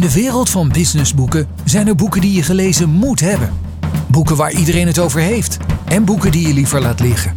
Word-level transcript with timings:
In 0.00 0.06
de 0.06 0.12
wereld 0.12 0.50
van 0.50 0.68
businessboeken 0.68 1.48
zijn 1.64 1.86
er 1.86 1.94
boeken 1.94 2.20
die 2.20 2.32
je 2.32 2.42
gelezen 2.42 2.88
moet 2.88 3.20
hebben. 3.20 3.52
Boeken 4.06 4.36
waar 4.36 4.52
iedereen 4.52 4.86
het 4.86 4.98
over 4.98 5.20
heeft. 5.20 5.56
En 5.84 6.04
boeken 6.04 6.30
die 6.30 6.46
je 6.46 6.54
liever 6.54 6.80
laat 6.80 7.00
liggen. 7.00 7.34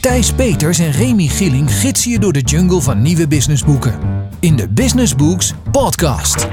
Thijs 0.00 0.32
Peters 0.32 0.78
en 0.78 0.90
Remy 0.90 1.26
Gilling 1.26 1.72
gidsen 1.72 2.10
je 2.10 2.18
door 2.18 2.32
de 2.32 2.40
jungle 2.40 2.80
van 2.80 3.02
nieuwe 3.02 3.28
businessboeken. 3.28 3.98
In 4.38 4.56
de 4.56 4.68
Business 4.68 5.14
Books 5.14 5.54
podcast. 5.70 6.48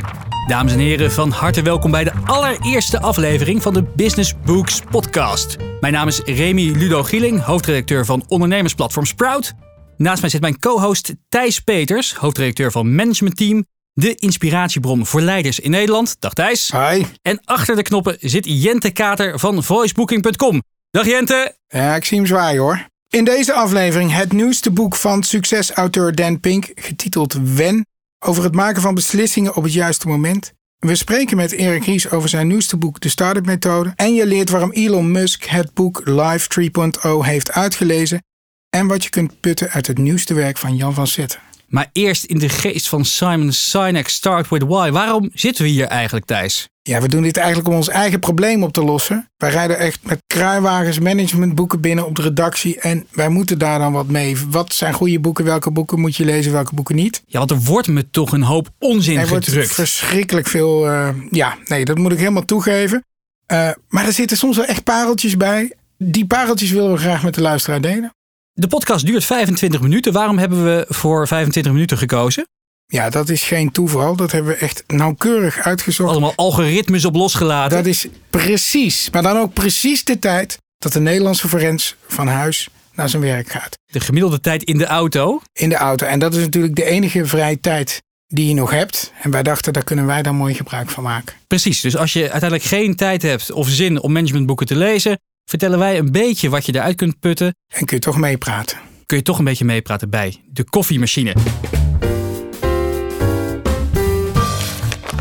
Dames 0.47 0.73
en 0.73 0.79
heren, 0.79 1.11
van 1.11 1.31
harte 1.31 1.61
welkom 1.61 1.91
bij 1.91 2.03
de 2.03 2.13
allereerste 2.25 3.01
aflevering 3.01 3.61
van 3.61 3.73
de 3.73 3.83
Business 3.95 4.33
Books 4.45 4.81
podcast. 4.89 5.57
Mijn 5.79 5.93
naam 5.93 6.07
is 6.07 6.21
Remy 6.25 6.71
Ludo 6.71 7.03
Gieling, 7.03 7.41
hoofdredacteur 7.41 8.05
van 8.05 8.23
ondernemersplatform 8.27 9.05
Sprout. 9.05 9.53
Naast 9.97 10.21
mij 10.21 10.29
zit 10.29 10.41
mijn 10.41 10.59
co-host 10.59 11.13
Thijs 11.29 11.59
Peters, 11.59 12.13
hoofdredacteur 12.13 12.71
van 12.71 12.95
Management 12.95 13.37
Team, 13.37 13.65
de 13.97 14.15
inspiratiebron 14.15 15.05
voor 15.05 15.21
leiders 15.21 15.59
in 15.59 15.71
Nederland. 15.71 16.15
Dag 16.19 16.33
Thijs. 16.33 16.71
Hi. 16.71 17.03
En 17.21 17.39
achter 17.43 17.75
de 17.75 17.81
knoppen 17.81 18.17
zit 18.19 18.45
Jente 18.47 18.91
Kater 18.91 19.39
van 19.39 19.63
voicebooking.com. 19.63 20.63
Dag 20.91 21.05
Jente. 21.05 21.55
Ja, 21.67 21.95
ik 21.95 22.05
zie 22.05 22.17
hem 22.17 22.27
zwaaien 22.27 22.61
hoor. 22.61 22.85
In 23.09 23.23
deze 23.23 23.53
aflevering 23.53 24.13
het 24.13 24.33
nieuwste 24.33 24.71
boek 24.71 24.95
van 24.95 25.23
succesauteur 25.23 26.15
Dan 26.15 26.39
Pink, 26.39 26.71
getiteld 26.75 27.33
Wen, 27.43 27.85
over 28.25 28.43
het 28.43 28.55
maken 28.55 28.81
van 28.81 28.95
beslissingen 28.95 29.55
op 29.55 29.63
het 29.63 29.73
juiste 29.73 30.07
moment. 30.07 30.53
We 30.77 30.95
spreken 30.95 31.37
met 31.37 31.51
Erik 31.51 31.85
Ries 31.85 32.09
over 32.09 32.29
zijn 32.29 32.47
nieuwste 32.47 32.77
boek 32.77 32.99
De 32.99 33.09
Startup 33.09 33.45
Methode. 33.45 33.93
En 33.95 34.13
je 34.13 34.25
leert 34.25 34.49
waarom 34.49 34.71
Elon 34.71 35.11
Musk 35.11 35.43
het 35.43 35.73
boek 35.73 36.01
Live 36.05 36.69
3.0 37.03 37.09
heeft 37.19 37.51
uitgelezen. 37.51 38.23
En 38.69 38.87
wat 38.87 39.03
je 39.03 39.09
kunt 39.09 39.39
putten 39.39 39.69
uit 39.69 39.87
het 39.87 39.97
nieuwste 39.97 40.33
werk 40.33 40.57
van 40.57 40.75
Jan 40.75 40.93
van 40.93 41.07
Zetten. 41.07 41.39
Maar 41.67 41.89
eerst 41.91 42.23
in 42.23 42.39
de 42.39 42.49
geest 42.49 42.87
van 42.87 43.05
Simon 43.05 43.51
Sinek, 43.51 44.07
Start 44.07 44.49
With 44.49 44.63
Why. 44.63 44.89
Waarom 44.91 45.29
zitten 45.33 45.63
we 45.63 45.69
hier 45.69 45.85
eigenlijk, 45.85 46.25
Thijs? 46.25 46.67
Ja, 46.81 47.01
we 47.01 47.07
doen 47.07 47.21
dit 47.23 47.37
eigenlijk 47.37 47.67
om 47.67 47.75
ons 47.75 47.87
eigen 47.89 48.19
probleem 48.19 48.63
op 48.63 48.73
te 48.73 48.83
lossen. 48.83 49.29
Wij 49.37 49.49
rijden 49.49 49.77
echt 49.77 49.99
met 50.03 50.19
kruiwagens 50.27 50.99
managementboeken 50.99 51.81
binnen 51.81 52.05
op 52.05 52.15
de 52.15 52.21
redactie. 52.21 52.79
En 52.79 53.07
wij 53.11 53.29
moeten 53.29 53.57
daar 53.57 53.79
dan 53.79 53.91
wat 53.93 54.07
mee. 54.07 54.37
Wat 54.49 54.73
zijn 54.73 54.93
goede 54.93 55.19
boeken? 55.19 55.45
Welke 55.45 55.71
boeken 55.71 55.99
moet 55.99 56.15
je 56.15 56.25
lezen? 56.25 56.51
Welke 56.51 56.75
boeken 56.75 56.95
niet? 56.95 57.23
Ja, 57.25 57.39
want 57.39 57.51
er 57.51 57.59
wordt 57.59 57.87
me 57.87 58.09
toch 58.09 58.31
een 58.31 58.43
hoop 58.43 58.69
onzin 58.79 59.17
er 59.17 59.27
gedrukt. 59.27 59.53
wordt 59.53 59.73
verschrikkelijk 59.73 60.47
veel. 60.47 60.87
uh, 60.91 61.09
ja, 61.29 61.57
nee, 61.65 61.85
dat 61.85 61.97
moet 61.97 62.11
ik 62.11 62.17
helemaal 62.17 62.45
toegeven. 62.45 63.05
Uh, 63.51 63.69
maar 63.87 64.05
er 64.05 64.13
zitten 64.13 64.37
soms 64.37 64.57
wel 64.57 64.65
echt 64.65 64.83
pareltjes 64.83 65.37
bij. 65.37 65.73
Die 65.97 66.25
pareltjes 66.27 66.71
willen 66.71 66.91
we 66.91 66.97
graag 66.97 67.23
met 67.23 67.33
de 67.33 67.41
luisteraar 67.41 67.81
delen. 67.81 68.11
De 68.59 68.67
podcast 68.67 69.05
duurt 69.05 69.25
25 69.25 69.81
minuten. 69.81 70.13
Waarom 70.13 70.37
hebben 70.37 70.63
we 70.63 70.85
voor 70.89 71.27
25 71.27 71.71
minuten 71.71 71.97
gekozen? 71.97 72.47
Ja, 72.85 73.09
dat 73.09 73.29
is 73.29 73.43
geen 73.43 73.71
toeval. 73.71 74.15
Dat 74.15 74.31
hebben 74.31 74.51
we 74.51 74.57
echt 74.57 74.83
nauwkeurig 74.87 75.59
uitgezocht. 75.59 76.11
Allemaal 76.11 76.33
algoritmes 76.35 77.05
op 77.05 77.15
losgelaten. 77.15 77.77
Dat 77.77 77.85
is 77.85 78.07
precies, 78.29 79.09
maar 79.11 79.21
dan 79.21 79.37
ook 79.37 79.53
precies 79.53 80.03
de 80.03 80.19
tijd 80.19 80.57
dat 80.77 80.93
de 80.93 80.99
Nederlandse 80.99 81.47
forens 81.47 81.95
van 82.07 82.27
huis 82.27 82.69
naar 82.93 83.09
zijn 83.09 83.21
werk 83.21 83.49
gaat. 83.49 83.77
De 83.85 83.99
gemiddelde 83.99 84.39
tijd 84.39 84.63
in 84.63 84.77
de 84.77 84.85
auto? 84.85 85.41
In 85.53 85.69
de 85.69 85.75
auto. 85.75 86.05
En 86.05 86.19
dat 86.19 86.33
is 86.33 86.41
natuurlijk 86.41 86.75
de 86.75 86.85
enige 86.85 87.25
vrije 87.25 87.59
tijd 87.59 88.01
die 88.27 88.47
je 88.47 88.53
nog 88.53 88.71
hebt. 88.71 89.11
En 89.21 89.31
wij 89.31 89.43
dachten, 89.43 89.73
daar 89.73 89.83
kunnen 89.83 90.05
wij 90.05 90.21
dan 90.21 90.35
mooi 90.35 90.53
gebruik 90.53 90.89
van 90.89 91.03
maken. 91.03 91.35
Precies, 91.47 91.81
dus 91.81 91.97
als 91.97 92.13
je 92.13 92.21
uiteindelijk 92.21 92.63
geen 92.63 92.95
tijd 92.95 93.21
hebt 93.21 93.51
of 93.51 93.67
zin 93.67 94.01
om 94.01 94.11
managementboeken 94.11 94.65
te 94.65 94.75
lezen, 94.75 95.19
vertellen 95.49 95.79
wij 95.79 95.97
een 95.97 96.11
beetje 96.11 96.49
wat 96.49 96.65
je 96.65 96.75
eruit 96.75 96.95
kunt 96.95 97.19
putten. 97.19 97.55
En 97.67 97.85
kun 97.85 97.97
je 97.97 98.03
toch 98.03 98.17
meepraten. 98.17 98.77
Kun 99.05 99.17
je 99.17 99.23
toch 99.23 99.37
een 99.37 99.45
beetje 99.45 99.65
meepraten 99.65 100.09
bij 100.09 100.43
de 100.51 100.63
koffiemachine. 100.63 101.33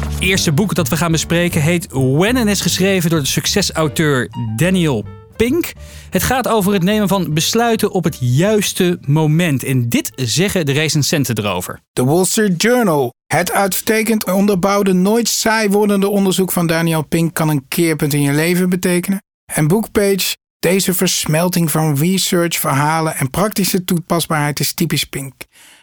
Het 0.01 0.21
eerste 0.21 0.53
boek 0.53 0.75
dat 0.75 0.89
we 0.89 0.97
gaan 0.97 1.13
bespreken 1.13 1.63
heet 1.63 1.87
When 1.93 2.37
en 2.37 2.49
is 2.49 2.61
geschreven 2.61 3.11
door 3.11 3.21
de 3.21 3.27
succesauteur 3.27 4.29
Daniel 4.57 5.05
Pink. 5.37 5.73
Het 6.11 6.23
gaat 6.23 6.49
over 6.49 6.73
het 6.73 6.83
nemen 6.83 7.09
van 7.09 7.35
besluiten 7.35 7.91
op 7.91 8.05
het 8.05 8.17
juiste 8.21 8.99
moment. 9.01 9.65
En 9.65 9.89
dit 9.89 10.13
zeggen 10.15 10.67
de 10.67 10.73
recensenten 10.73 11.39
erover. 11.39 11.81
The 11.93 12.05
Wall 12.05 12.25
Street 12.25 12.63
Journal. 12.63 13.15
Het 13.27 13.53
uitstekend 13.53 14.33
onderbouwde, 14.33 14.93
nooit 14.93 15.29
saai 15.29 15.69
wordende 15.69 16.09
onderzoek 16.09 16.53
van 16.53 16.67
Daniel 16.67 17.03
Pink 17.03 17.35
kan 17.35 17.49
een 17.49 17.69
keerpunt 17.69 18.15
in 18.15 18.23
je 18.23 18.33
leven 18.33 18.69
betekenen. 18.69 19.21
En 19.55 19.69
Bookpage, 19.69 20.37
deze 20.59 20.95
versmelting 20.95 21.71
van 21.71 21.97
research, 21.97 22.59
verhalen 22.59 23.17
en 23.17 23.31
praktische 23.31 23.85
toepasbaarheid 23.85 24.61
is 24.61 24.75
typisch 24.75 25.05
Pink. 25.05 25.33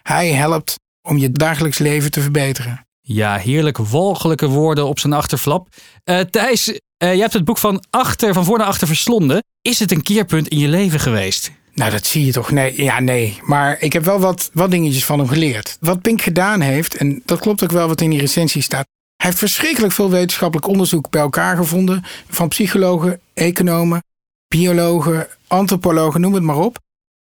Hij 0.01 0.31
helpt 0.31 0.75
om 1.01 1.17
je 1.17 1.31
dagelijks 1.31 1.77
leven 1.77 2.11
te 2.11 2.21
verbeteren. 2.21 2.85
Ja, 3.01 3.37
heerlijk 3.37 3.77
walgelijke 3.77 4.47
woorden 4.47 4.85
op 4.85 4.99
zijn 4.99 5.13
achterflap. 5.13 5.67
Uh, 6.05 6.19
Thijs, 6.19 6.67
uh, 6.67 6.77
jij 6.97 7.17
hebt 7.17 7.33
het 7.33 7.45
boek 7.45 7.57
van, 7.57 7.83
achter, 7.89 8.33
van 8.33 8.45
voor 8.45 8.57
naar 8.57 8.67
achter 8.67 8.87
verslonden. 8.87 9.43
Is 9.61 9.79
het 9.79 9.91
een 9.91 10.03
keerpunt 10.03 10.47
in 10.47 10.59
je 10.59 10.67
leven 10.67 10.99
geweest? 10.99 11.51
Nou, 11.73 11.91
dat 11.91 12.05
zie 12.05 12.25
je 12.25 12.31
toch? 12.31 12.51
Nee, 12.51 12.83
ja, 12.83 12.99
nee. 12.99 13.39
Maar 13.41 13.81
ik 13.81 13.93
heb 13.93 14.03
wel 14.03 14.19
wat, 14.19 14.49
wat 14.53 14.71
dingetjes 14.71 15.05
van 15.05 15.19
hem 15.19 15.27
geleerd. 15.27 15.77
Wat 15.79 16.01
Pink 16.01 16.21
gedaan 16.21 16.61
heeft, 16.61 16.95
en 16.95 17.21
dat 17.25 17.39
klopt 17.39 17.63
ook 17.63 17.71
wel 17.71 17.87
wat 17.87 18.01
in 18.01 18.09
die 18.09 18.19
recensie 18.19 18.61
staat. 18.61 18.87
Hij 19.23 19.31
heeft 19.31 19.43
verschrikkelijk 19.43 19.93
veel 19.93 20.09
wetenschappelijk 20.09 20.67
onderzoek 20.67 21.09
bij 21.09 21.21
elkaar 21.21 21.57
gevonden. 21.57 22.03
Van 22.29 22.47
psychologen, 22.47 23.19
economen, 23.33 24.03
biologen, 24.47 25.27
antropologen, 25.47 26.21
noem 26.21 26.33
het 26.33 26.43
maar 26.43 26.57
op. 26.57 26.79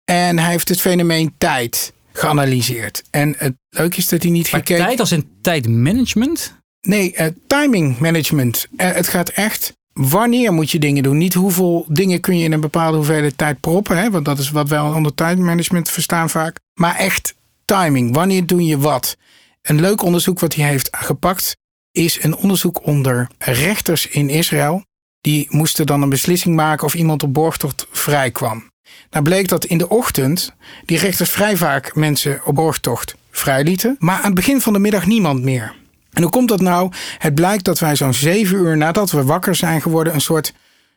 En 0.04 0.38
hij 0.38 0.50
heeft 0.50 0.68
het 0.68 0.80
fenomeen 0.80 1.34
tijd 1.38 1.92
geanalyseerd. 2.12 3.02
En 3.10 3.34
het 3.38 3.54
leuke 3.68 3.96
is 3.96 4.08
dat 4.08 4.22
hij 4.22 4.30
niet 4.30 4.50
maar 4.50 4.60
gekeken... 4.60 4.84
tijd 4.84 5.00
als 5.00 5.12
in 5.12 5.28
tijdmanagement? 5.40 6.54
Nee, 6.80 7.14
uh, 7.18 7.26
timing 7.46 7.98
management. 7.98 8.66
Uh, 8.76 8.92
het 8.92 9.08
gaat 9.08 9.28
echt... 9.28 9.72
Wanneer 9.92 10.52
moet 10.52 10.70
je 10.70 10.78
dingen 10.78 11.02
doen? 11.02 11.18
Niet 11.18 11.34
hoeveel 11.34 11.84
dingen 11.88 12.20
kun 12.20 12.38
je 12.38 12.44
in 12.44 12.52
een 12.52 12.60
bepaalde 12.60 12.96
hoeveelheid 12.96 13.38
tijd 13.38 13.60
proppen. 13.60 13.96
Hè? 13.96 14.10
Want 14.10 14.24
dat 14.24 14.38
is 14.38 14.50
wat 14.50 14.68
wij 14.68 14.80
onder 14.80 15.14
tijdmanagement 15.14 15.90
verstaan 15.90 16.30
vaak. 16.30 16.60
Maar 16.74 16.96
echt 16.96 17.34
timing. 17.64 18.14
Wanneer 18.14 18.46
doe 18.46 18.64
je 18.64 18.78
wat? 18.78 19.16
Een 19.62 19.80
leuk 19.80 20.02
onderzoek 20.02 20.40
wat 20.40 20.54
hij 20.54 20.68
heeft 20.68 20.88
gepakt... 20.96 21.56
is 21.96 22.22
een 22.22 22.36
onderzoek 22.36 22.86
onder 22.86 23.28
rechters 23.38 24.06
in 24.08 24.28
Israël. 24.28 24.84
Die 25.20 25.46
moesten 25.50 25.86
dan 25.86 26.02
een 26.02 26.08
beslissing 26.08 26.54
maken 26.54 26.86
of 26.86 26.94
iemand 26.94 27.22
op 27.22 27.32
borgtocht 27.32 27.86
vrij 27.90 28.30
kwam. 28.30 28.70
Nou 29.10 29.24
bleek 29.24 29.48
dat 29.48 29.64
in 29.64 29.78
de 29.78 29.88
ochtend 29.88 30.52
die 30.84 30.98
rechters 30.98 31.30
vrij 31.30 31.56
vaak 31.56 31.94
mensen 31.94 32.40
op 32.44 32.54
borgtocht 32.54 33.16
vrijlieten, 33.30 33.96
maar 33.98 34.16
aan 34.16 34.24
het 34.24 34.34
begin 34.34 34.60
van 34.60 34.72
de 34.72 34.78
middag 34.78 35.06
niemand 35.06 35.42
meer. 35.42 35.74
En 36.12 36.22
hoe 36.22 36.30
komt 36.30 36.48
dat 36.48 36.60
nou? 36.60 36.92
Het 37.18 37.34
blijkt 37.34 37.64
dat 37.64 37.78
wij 37.78 37.96
zo'n 37.96 38.14
zeven 38.14 38.58
uur 38.58 38.76
nadat 38.76 39.10
we 39.10 39.24
wakker 39.24 39.54
zijn 39.54 39.82
geworden, 39.82 40.14
een 40.14 40.20
soort, 40.20 40.52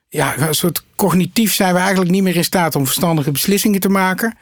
ja, 0.09 0.37
een 0.37 0.55
soort 0.55 0.83
cognitief 0.95 1.53
zijn 1.53 1.73
we 1.73 1.79
eigenlijk 1.79 2.11
niet 2.11 2.23
meer 2.23 2.35
in 2.35 2.43
staat 2.43 2.75
om 2.75 2.85
verstandige 2.85 3.31
beslissingen 3.31 3.79
te 3.79 3.89
maken. 3.89 4.37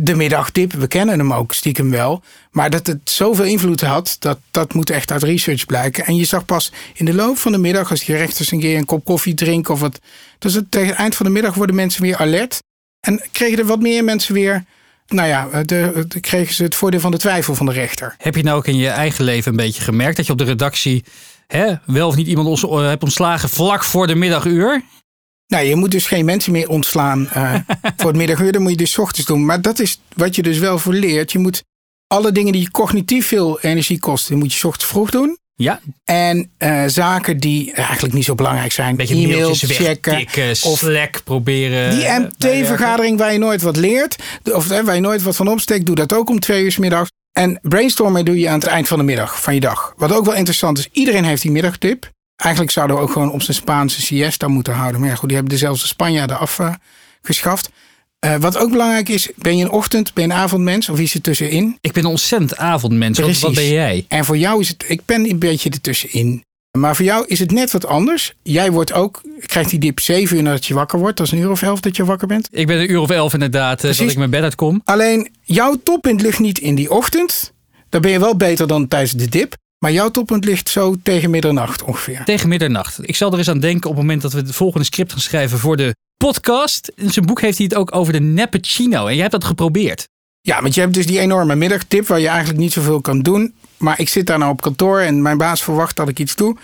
De 0.00 0.14
middagdip, 0.14 0.72
we 0.72 0.86
kennen 0.86 1.18
hem 1.18 1.32
ook 1.32 1.54
stiekem 1.54 1.90
wel. 1.90 2.22
Maar 2.50 2.70
dat 2.70 2.86
het 2.86 3.10
zoveel 3.10 3.44
invloed 3.44 3.80
had, 3.80 4.16
dat, 4.18 4.38
dat 4.50 4.74
moet 4.74 4.90
echt 4.90 5.10
uit 5.12 5.22
research 5.22 5.66
blijken. 5.66 6.04
En 6.04 6.16
je 6.16 6.24
zag 6.24 6.44
pas 6.44 6.72
in 6.94 7.04
de 7.04 7.14
loop 7.14 7.38
van 7.38 7.52
de 7.52 7.58
middag, 7.58 7.90
als 7.90 8.04
die 8.04 8.16
rechters 8.16 8.50
een 8.50 8.60
keer 8.60 8.76
een 8.76 8.84
kop 8.84 9.04
koffie 9.04 9.34
drinken 9.34 9.74
of 9.74 9.80
wat. 9.80 10.00
Dus 10.38 10.60
tegen 10.70 10.88
het 10.88 10.98
eind 10.98 11.14
van 11.14 11.26
de 11.26 11.32
middag 11.32 11.54
worden 11.54 11.74
mensen 11.76 12.02
weer 12.02 12.16
alert. 12.16 12.58
En 13.00 13.22
kregen 13.32 13.58
er 13.58 13.64
wat 13.64 13.80
meer 13.80 14.04
mensen 14.04 14.34
weer. 14.34 14.64
Nou 15.08 15.28
ja, 15.28 15.62
de, 15.62 16.04
de, 16.08 16.20
kregen 16.20 16.54
ze 16.54 16.62
het 16.62 16.74
voordeel 16.74 17.00
van 17.00 17.10
de 17.10 17.18
twijfel 17.18 17.54
van 17.54 17.66
de 17.66 17.72
rechter. 17.72 18.14
Heb 18.18 18.36
je 18.36 18.42
nou 18.42 18.56
ook 18.56 18.66
in 18.66 18.76
je 18.76 18.88
eigen 18.88 19.24
leven 19.24 19.50
een 19.50 19.56
beetje 19.56 19.82
gemerkt 19.82 20.16
dat 20.16 20.26
je 20.26 20.32
op 20.32 20.38
de 20.38 20.44
redactie 20.44 21.04
hè, 21.46 21.74
wel 21.84 22.08
of 22.08 22.16
niet 22.16 22.26
iemand 22.26 22.48
ons, 22.48 22.62
uh, 22.62 22.80
hebt 22.80 23.02
ontslagen 23.02 23.48
vlak 23.48 23.84
voor 23.84 24.06
de 24.06 24.14
middaguur? 24.14 24.82
Nou, 25.46 25.64
je 25.66 25.76
moet 25.76 25.90
dus 25.90 26.06
geen 26.06 26.24
mensen 26.24 26.52
meer 26.52 26.68
ontslaan 26.68 27.28
uh, 27.36 27.54
voor 27.96 28.06
het 28.06 28.16
middaguur. 28.16 28.52
Dat 28.52 28.60
moet 28.60 28.70
je 28.70 28.76
dus 28.76 28.90
's 28.90 28.98
ochtends 28.98 29.26
doen. 29.28 29.44
Maar 29.44 29.60
dat 29.60 29.78
is 29.78 30.00
wat 30.14 30.36
je 30.36 30.42
dus 30.42 30.58
wel 30.58 30.78
voor 30.78 30.94
leert. 30.94 31.32
Je 31.32 31.38
moet 31.38 31.62
alle 32.06 32.32
dingen 32.32 32.52
die 32.52 32.70
cognitief 32.70 33.26
veel 33.26 33.60
energie 33.60 33.98
kosten, 33.98 34.38
moet 34.38 34.52
je 34.52 34.58
's 34.58 34.64
ochtends 34.64 34.86
vroeg 34.86 35.10
doen. 35.10 35.38
Ja. 35.54 35.80
En 36.04 36.50
uh, 36.58 36.82
zaken 36.86 37.38
die 37.38 37.72
eigenlijk 37.72 38.14
niet 38.14 38.24
zo 38.24 38.34
belangrijk 38.34 38.72
zijn. 38.72 38.96
Beetje 38.96 39.14
e-mails 39.14 39.64
checken. 39.66 40.26
of 40.64 40.78
Slack 40.78 41.20
proberen. 41.24 41.90
Die 41.90 42.08
MT-vergadering 42.08 43.18
waar 43.18 43.32
je 43.32 43.38
nooit 43.38 43.62
wat 43.62 43.76
leert. 43.76 44.16
Of 44.44 44.66
waar 44.66 44.94
je 44.94 45.00
nooit 45.00 45.22
wat 45.22 45.36
van 45.36 45.48
opsteekt. 45.48 45.86
Doe 45.86 45.94
dat 45.94 46.12
ook 46.12 46.28
om 46.28 46.40
twee 46.40 46.62
uur 46.62 46.72
s 46.72 46.76
middags. 46.76 47.10
En 47.32 47.58
brainstormen 47.62 48.24
doe 48.24 48.38
je 48.38 48.48
aan 48.48 48.58
het 48.58 48.68
eind 48.68 48.88
van 48.88 48.98
de 48.98 49.04
middag 49.04 49.42
van 49.42 49.54
je 49.54 49.60
dag. 49.60 49.94
Wat 49.96 50.12
ook 50.12 50.24
wel 50.24 50.34
interessant 50.34 50.78
is. 50.78 50.88
Iedereen 50.92 51.24
heeft 51.24 51.42
die 51.42 51.50
middagtip. 51.50 52.10
Eigenlijk 52.36 52.72
zouden 52.72 52.96
we 52.96 53.02
ook 53.02 53.10
gewoon 53.10 53.30
op 53.30 53.42
zijn 53.42 53.56
Spaanse 53.56 54.00
siesta 54.02 54.48
moeten 54.48 54.74
houden. 54.74 55.00
Maar 55.00 55.08
ja, 55.08 55.14
goed, 55.14 55.28
die 55.28 55.36
hebben 55.36 55.54
dezelfde 55.54 55.86
Spanjaarden 55.86 56.38
afgeschaft. 56.38 57.70
Uh, 58.24 58.36
wat 58.36 58.56
ook 58.58 58.70
belangrijk 58.70 59.08
is, 59.08 59.30
ben 59.36 59.56
je 59.56 59.64
een 59.64 59.70
ochtend, 59.70 60.14
ben 60.14 60.26
je 60.26 60.30
een 60.30 60.36
avondmens 60.36 60.88
of 60.88 60.98
is 60.98 61.12
het 61.12 61.22
tussenin? 61.22 61.78
Ik 61.80 61.92
ben 61.92 62.04
een 62.04 62.10
ontzettend 62.10 62.56
avondmens. 62.56 63.18
Precies. 63.18 63.42
Wat 63.42 63.54
ben 63.54 63.68
jij? 63.68 64.04
En 64.08 64.24
voor 64.24 64.36
jou 64.36 64.60
is 64.60 64.68
het, 64.68 64.84
ik 64.88 65.00
ben 65.04 65.30
een 65.30 65.38
beetje 65.38 65.70
ertussenin. 65.70 66.44
Maar 66.78 66.96
voor 66.96 67.04
jou 67.04 67.24
is 67.26 67.38
het 67.38 67.50
net 67.50 67.70
wat 67.70 67.86
anders. 67.86 68.34
Jij 68.42 68.70
wordt 68.72 68.92
ook, 68.92 69.22
krijgt 69.40 69.70
die 69.70 69.78
dip 69.78 70.00
7 70.00 70.36
uur 70.36 70.42
nadat 70.42 70.66
je 70.66 70.74
wakker 70.74 70.98
wordt. 70.98 71.16
Dat 71.16 71.26
is 71.26 71.32
een 71.32 71.38
uur 71.38 71.50
of 71.50 71.62
elf 71.62 71.80
dat 71.80 71.96
je 71.96 72.04
wakker 72.04 72.26
bent. 72.26 72.48
Ik 72.50 72.66
ben 72.66 72.80
een 72.80 72.90
uur 72.90 73.00
of 73.00 73.10
elf 73.10 73.32
inderdaad, 73.32 73.80
Precies. 73.80 73.98
dat 73.98 74.10
ik 74.10 74.16
mijn 74.16 74.30
bed 74.30 74.42
uitkom. 74.42 74.80
Alleen 74.84 75.30
jouw 75.42 75.76
toppunt 75.82 76.20
ligt 76.22 76.38
niet 76.38 76.58
in 76.58 76.74
die 76.74 76.90
ochtend. 76.90 77.52
Dan 77.88 78.00
ben 78.00 78.10
je 78.10 78.18
wel 78.18 78.36
beter 78.36 78.66
dan 78.66 78.88
tijdens 78.88 79.12
de 79.12 79.28
dip. 79.28 79.54
Maar 79.78 79.92
jouw 79.92 80.10
toppunt 80.10 80.44
ligt 80.44 80.68
zo 80.68 80.94
tegen 81.02 81.30
middernacht 81.30 81.82
ongeveer. 81.82 82.24
Tegen 82.24 82.48
middernacht. 82.48 83.08
Ik 83.08 83.16
zal 83.16 83.32
er 83.32 83.38
eens 83.38 83.50
aan 83.50 83.60
denken 83.60 83.90
op 83.90 83.96
het 83.96 84.04
moment 84.04 84.22
dat 84.22 84.32
we 84.32 84.38
het 84.38 84.54
volgende 84.54 84.86
script 84.86 85.12
gaan 85.12 85.20
schrijven 85.20 85.58
voor 85.58 85.76
de 85.76 85.94
podcast. 86.16 86.92
In 86.94 87.10
zijn 87.10 87.26
boek 87.26 87.40
heeft 87.40 87.58
hij 87.58 87.66
het 87.66 87.76
ook 87.76 87.94
over 87.94 88.12
de 88.12 88.20
Neppuccino. 88.20 89.06
En 89.06 89.12
jij 89.12 89.20
hebt 89.20 89.32
dat 89.32 89.44
geprobeerd. 89.44 90.08
Ja, 90.40 90.62
want 90.62 90.74
je 90.74 90.80
hebt 90.80 90.94
dus 90.94 91.06
die 91.06 91.18
enorme 91.18 91.54
middagtip 91.54 92.06
waar 92.06 92.20
je 92.20 92.28
eigenlijk 92.28 92.58
niet 92.58 92.72
zoveel 92.72 93.00
kan 93.00 93.20
doen. 93.20 93.54
Maar 93.76 94.00
ik 94.00 94.08
zit 94.08 94.26
daar 94.26 94.38
nou 94.38 94.52
op 94.52 94.60
kantoor 94.60 95.00
en 95.00 95.22
mijn 95.22 95.38
baas 95.38 95.62
verwacht 95.62 95.96
dat 95.96 96.08
ik 96.08 96.18
iets 96.18 96.36
doe. 96.36 96.56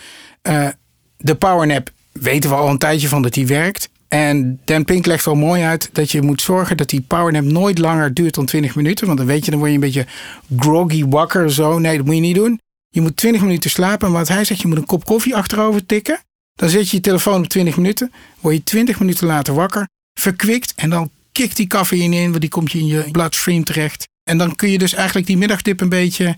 Uh, 0.43 0.69
de 1.17 1.35
powernap 1.35 1.91
weten 2.13 2.51
we 2.51 2.57
al 2.57 2.69
een 2.69 2.79
tijdje 2.79 3.09
van 3.09 3.23
dat 3.23 3.33
die 3.33 3.47
werkt. 3.47 3.89
En 4.09 4.61
Dan 4.65 4.85
Pink 4.85 5.07
legt 5.07 5.27
al 5.27 5.35
mooi 5.35 5.63
uit 5.63 5.91
dat 5.93 6.11
je 6.11 6.23
moet 6.23 6.43
zorgen 6.43 6.77
dat 6.77 6.89
die 6.89 7.01
powernap 7.01 7.45
nooit 7.45 7.79
langer 7.79 8.15
duurt 8.15 8.35
dan 8.35 8.47
20 8.47 8.75
minuten. 8.75 9.07
Want 9.07 9.19
dan 9.19 9.27
weet 9.27 9.45
je, 9.45 9.51
dan 9.51 9.61
word 9.61 9.71
je 9.71 9.77
een 9.77 9.85
beetje 9.85 10.07
groggy 10.59 11.05
wakker 11.05 11.53
zo. 11.53 11.79
Nee, 11.79 11.97
dat 11.97 12.07
moet 12.07 12.15
je 12.15 12.21
niet 12.21 12.35
doen. 12.35 12.61
Je 12.93 13.01
moet 13.01 13.17
20 13.17 13.43
minuten 13.43 13.71
slapen. 13.71 14.07
En 14.07 14.13
wat 14.13 14.29
hij 14.29 14.45
zegt, 14.45 14.61
je 14.61 14.69
moet 14.69 14.77
een 14.77 14.87
kop 14.87 15.05
koffie 15.05 15.37
achterover 15.37 15.87
tikken. 15.87 16.21
Dan 16.55 16.69
zet 16.69 16.91
je 16.91 16.97
je 16.97 17.03
telefoon 17.03 17.43
op 17.43 17.49
20 17.49 17.77
minuten. 17.77 18.13
Word 18.41 18.55
je 18.55 18.63
20 18.63 18.99
minuten 18.99 19.27
later 19.27 19.55
wakker. 19.55 19.89
Verkwikt. 20.21 20.73
En 20.77 20.91
dan 20.91 21.11
kikt 21.33 21.57
die 21.57 21.67
cafeïne 21.67 22.17
in, 22.17 22.29
want 22.29 22.41
die 22.41 22.51
komt 22.51 22.73
je 22.73 22.79
in 22.79 22.87
je 22.87 23.11
bloodstream 23.11 23.65
terecht. 23.65 24.09
En 24.25 24.39
dan 24.39 24.55
kun 24.55 24.71
je 24.71 24.79
dus 24.79 24.93
eigenlijk 24.93 25.27
die 25.27 25.37
middagdip 25.37 25.81
een 25.81 25.89
beetje 25.89 26.37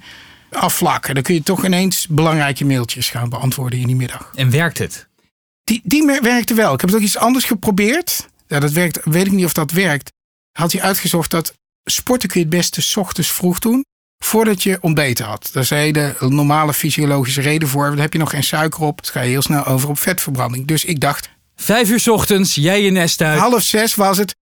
afvlakken. 0.51 1.15
Dan 1.15 1.23
kun 1.23 1.35
je 1.35 1.43
toch 1.43 1.65
ineens 1.65 2.07
belangrijke 2.07 2.65
mailtjes 2.65 3.11
gaan 3.11 3.29
beantwoorden 3.29 3.79
in 3.79 3.87
die 3.87 3.97
middag. 3.97 4.33
En 4.35 4.51
werkt 4.51 4.79
het? 4.79 5.07
Die, 5.65 5.81
die 5.85 6.19
werkte 6.21 6.55
wel. 6.55 6.75
Ik 6.75 6.81
heb 6.81 6.91
het 6.91 6.99
ook 6.99 7.05
iets 7.05 7.17
anders 7.17 7.45
geprobeerd. 7.45 8.29
Ja, 8.47 8.61
dat 8.61 8.73
werkt, 8.73 9.01
weet 9.05 9.27
ik 9.27 9.33
niet 9.33 9.45
of 9.45 9.53
dat 9.53 9.71
werkt. 9.71 10.13
Had 10.53 10.73
hij 10.73 10.83
uitgezocht 10.83 11.31
dat 11.31 11.55
sporten 11.85 12.29
kun 12.29 12.41
je 12.41 12.47
het 12.47 12.57
beste 12.57 12.83
s 12.83 12.97
ochtends 12.97 13.33
vroeg 13.33 13.59
doen. 13.59 13.85
Voordat 14.19 14.63
je 14.63 14.79
ontbeten 14.81 15.25
had. 15.25 15.51
Daar 15.53 15.63
is 15.63 15.71
een 15.71 15.77
hele 15.77 16.15
normale 16.19 16.75
fysiologische 16.75 17.41
reden 17.41 17.69
voor. 17.69 17.89
Dan 17.89 17.99
heb 17.99 18.13
je 18.13 18.19
nog 18.19 18.31
geen 18.31 18.45
suiker 18.45 18.83
op. 18.83 19.03
Dan 19.03 19.13
ga 19.13 19.21
je 19.21 19.31
heel 19.31 19.43
snel 19.43 19.65
over 19.65 19.89
op 19.89 19.99
vetverbranding. 19.99 20.67
Dus 20.67 20.85
ik 20.85 21.01
dacht. 21.01 21.31
Vijf 21.57 21.91
uur 21.91 22.01
s 22.01 22.09
ochtends, 22.09 22.55
jij 22.55 22.83
je 22.83 22.91
nest 22.91 23.21
uit. 23.21 23.39
Half 23.39 23.63
zes 23.63 23.95
was 23.95 24.19
het. 24.19 24.35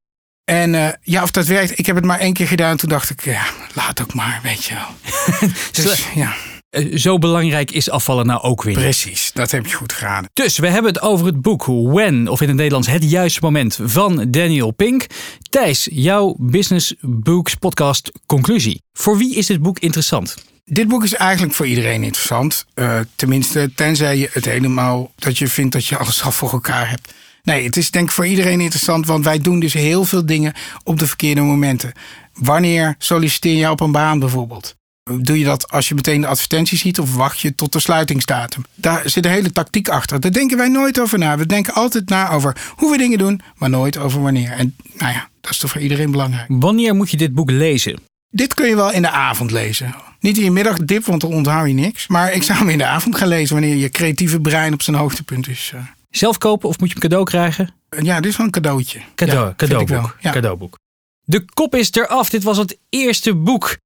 En 0.45 0.75
uh, 0.75 0.89
ja, 1.03 1.23
of 1.23 1.31
dat 1.31 1.47
werkt, 1.47 1.79
ik 1.79 1.87
heb 1.87 1.97
het 1.97 2.05
maar 2.05 2.19
één 2.19 2.33
keer 2.33 2.47
gedaan. 2.47 2.77
Toen 2.77 2.89
dacht 2.89 3.11
ik, 3.11 3.25
ja, 3.25 3.45
laat 3.75 4.03
ook 4.03 4.15
maar, 4.15 4.41
weet 4.43 4.65
je 4.65 4.75
wel. 4.75 4.95
dus, 5.85 6.07
ja. 6.15 6.35
Eh, 6.73 6.97
zo 6.97 7.19
belangrijk 7.19 7.71
is 7.71 7.91
afvallen 7.91 8.27
nou 8.27 8.43
ook 8.43 8.63
weer. 8.63 8.75
Precies, 8.75 9.31
dat 9.33 9.51
heb 9.51 9.67
je 9.67 9.75
goed 9.75 9.93
geraden. 9.93 10.31
Dus 10.33 10.59
we 10.59 10.69
hebben 10.69 10.93
het 10.93 11.03
over 11.03 11.27
het 11.27 11.41
boek 11.41 11.65
When, 11.65 12.29
of 12.29 12.41
in 12.41 12.49
het 12.49 12.57
Nederlands 12.57 12.89
Het 12.89 13.11
Juiste 13.11 13.41
Moment 13.43 13.79
van 13.83 14.31
Daniel 14.31 14.71
Pink. 14.71 15.07
Thijs, 15.51 15.89
jouw 15.91 16.37
Business 16.39 16.95
Books 17.01 17.55
podcast 17.55 18.13
conclusie. 18.27 18.83
Voor 18.93 19.19
wie 19.19 19.35
is 19.35 19.47
dit 19.47 19.63
boek 19.63 19.79
interessant? 19.79 20.35
Dit 20.65 20.89
boek 20.89 21.05
is 21.05 21.15
eigenlijk 21.15 21.55
voor 21.55 21.67
iedereen 21.67 22.03
interessant. 22.03 22.67
Uh, 22.75 23.01
tenminste, 23.17 23.71
tenzij 23.75 24.19
je 24.19 24.29
het 24.33 24.45
helemaal 24.45 25.13
dat 25.17 25.39
je 25.39 25.49
vindt 25.49 25.73
dat 25.73 25.87
je 25.87 25.97
alles 25.97 26.23
al 26.23 26.33
voor 26.33 26.53
elkaar 26.53 26.91
hebt. 26.91 27.15
Nee, 27.43 27.65
het 27.65 27.77
is 27.77 27.91
denk 27.91 28.09
ik 28.09 28.15
voor 28.15 28.27
iedereen 28.27 28.61
interessant, 28.61 29.07
want 29.07 29.25
wij 29.25 29.39
doen 29.39 29.61
dus 29.61 29.73
heel 29.73 30.05
veel 30.05 30.27
dingen 30.27 30.55
op 30.85 30.99
de 30.99 31.07
verkeerde 31.07 31.41
momenten. 31.41 31.93
Wanneer 32.33 32.95
solliciteer 32.99 33.57
je 33.57 33.71
op 33.71 33.81
een 33.81 33.93
baan 33.93 34.19
bijvoorbeeld? 34.19 34.81
Doe 35.11 35.39
je 35.39 35.45
dat 35.45 35.71
als 35.71 35.89
je 35.89 35.95
meteen 35.95 36.21
de 36.21 36.27
advertentie 36.27 36.79
ziet 36.79 36.99
of 36.99 37.15
wacht 37.15 37.41
je 37.41 37.55
tot 37.55 37.73
de 37.73 37.81
sluitingsdatum? 37.81 38.65
Daar 38.75 39.09
zit 39.09 39.25
een 39.25 39.31
hele 39.31 39.53
tactiek 39.53 39.89
achter. 39.89 40.21
Daar 40.21 40.33
denken 40.33 40.57
wij 40.57 40.69
nooit 40.69 41.01
over 41.01 41.19
na. 41.19 41.37
We 41.37 41.47
denken 41.47 41.75
altijd 41.75 42.09
na 42.09 42.31
over 42.31 42.57
hoe 42.77 42.91
we 42.91 42.99
dingen 42.99 43.19
doen, 43.19 43.41
maar 43.57 43.71
nooit 43.71 43.97
over 43.97 44.23
wanneer. 44.23 44.51
En 44.51 44.77
nou 44.99 45.13
ja, 45.13 45.29
dat 45.41 45.51
is 45.51 45.59
toch 45.59 45.71
voor 45.71 45.81
iedereen 45.81 46.11
belangrijk. 46.11 46.47
Wanneer 46.49 46.95
moet 46.95 47.11
je 47.11 47.17
dit 47.17 47.35
boek 47.35 47.51
lezen? 47.51 47.99
Dit 48.31 48.55
kun 48.55 48.69
je 48.69 48.77
wel 48.77 48.93
in 48.93 49.03
de 49.03 49.11
avond 49.11 49.51
lezen. 49.51 49.95
Niet 50.21 50.39
in 50.39 50.45
je 50.45 50.51
middagdip, 50.51 51.05
want 51.05 51.21
dan 51.21 51.33
onthoud 51.33 51.69
je 51.69 51.75
niks. 51.75 52.07
Maar 52.07 52.33
ik 52.33 52.43
zou 52.43 52.59
hem 52.59 52.69
in 52.69 52.79
de 52.79 52.87
avond 52.87 53.17
gaan 53.17 53.29
lezen 53.29 53.55
wanneer 53.55 53.77
je 53.77 53.91
creatieve 53.91 54.41
brein 54.41 54.73
op 54.73 54.83
zijn 54.83 54.97
hoogtepunt 54.97 55.49
is. 55.49 55.71
Eh. 55.75 55.81
Zelf 56.11 56.39
kopen 56.39 56.69
of 56.69 56.79
moet 56.79 56.89
je 56.89 56.95
hem 56.95 57.03
cadeau 57.03 57.25
krijgen? 57.25 57.75
Ja, 58.03 58.21
dit 58.21 58.31
is 58.31 58.37
wel 58.37 58.47
een 58.47 58.53
cadeautje. 58.53 59.01
Cadeau, 59.15 59.47
ja, 59.47 59.55
cadeauboek. 59.57 60.17
Ja. 60.21 60.33
cadeauboek. 60.33 60.79
De 61.25 61.45
kop 61.55 61.75
is 61.75 61.93
eraf. 61.93 62.31
Dit 62.31 62.43
was 62.43 62.57
het 62.57 62.79
eerste 62.89 63.35
boek. 63.35 63.77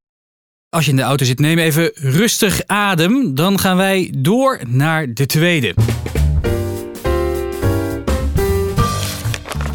Als 0.76 0.84
je 0.84 0.90
in 0.90 0.96
de 0.96 1.02
auto 1.02 1.24
zit, 1.24 1.38
neem 1.38 1.58
even 1.58 1.90
rustig 1.94 2.66
adem. 2.66 3.34
Dan 3.34 3.58
gaan 3.58 3.76
wij 3.76 4.12
door 4.18 4.60
naar 4.66 5.14
de 5.14 5.26
tweede. 5.26 5.74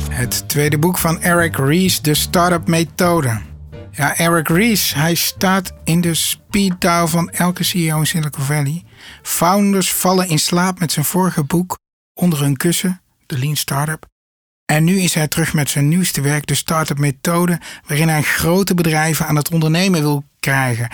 Het 0.09 0.49
tweede 0.49 0.77
boek 0.77 0.97
van 0.97 1.21
Eric 1.21 1.57
Ries, 1.57 2.01
de 2.01 2.13
Startup 2.13 2.67
Methode. 2.67 3.41
Ja, 3.91 4.17
Eric 4.17 4.47
Ries, 4.47 4.93
hij 4.93 5.15
staat 5.15 5.73
in 5.83 6.01
de 6.01 6.13
speed 6.13 6.81
dial 6.81 7.07
van 7.07 7.29
elke 7.29 7.63
CEO 7.63 7.99
in 7.99 8.05
Silicon 8.05 8.43
Valley. 8.43 8.83
Founders 9.21 9.93
vallen 9.93 10.27
in 10.27 10.39
slaap 10.39 10.79
met 10.79 10.91
zijn 10.91 11.05
vorige 11.05 11.43
boek 11.43 11.77
onder 12.13 12.39
hun 12.39 12.57
kussen, 12.57 13.01
de 13.25 13.39
Lean 13.39 13.55
Startup. 13.55 14.05
En 14.71 14.83
nu 14.83 14.99
is 14.99 15.13
hij 15.13 15.27
terug 15.27 15.53
met 15.53 15.69
zijn 15.69 15.87
nieuwste 15.87 16.21
werk, 16.21 16.47
de 16.47 16.55
Startup 16.55 16.97
Methode, 16.97 17.59
waarin 17.87 18.07
hij 18.07 18.21
grote 18.21 18.73
bedrijven 18.73 19.27
aan 19.27 19.35
het 19.35 19.51
ondernemen 19.51 20.01
wil 20.01 20.23
krijgen. 20.39 20.89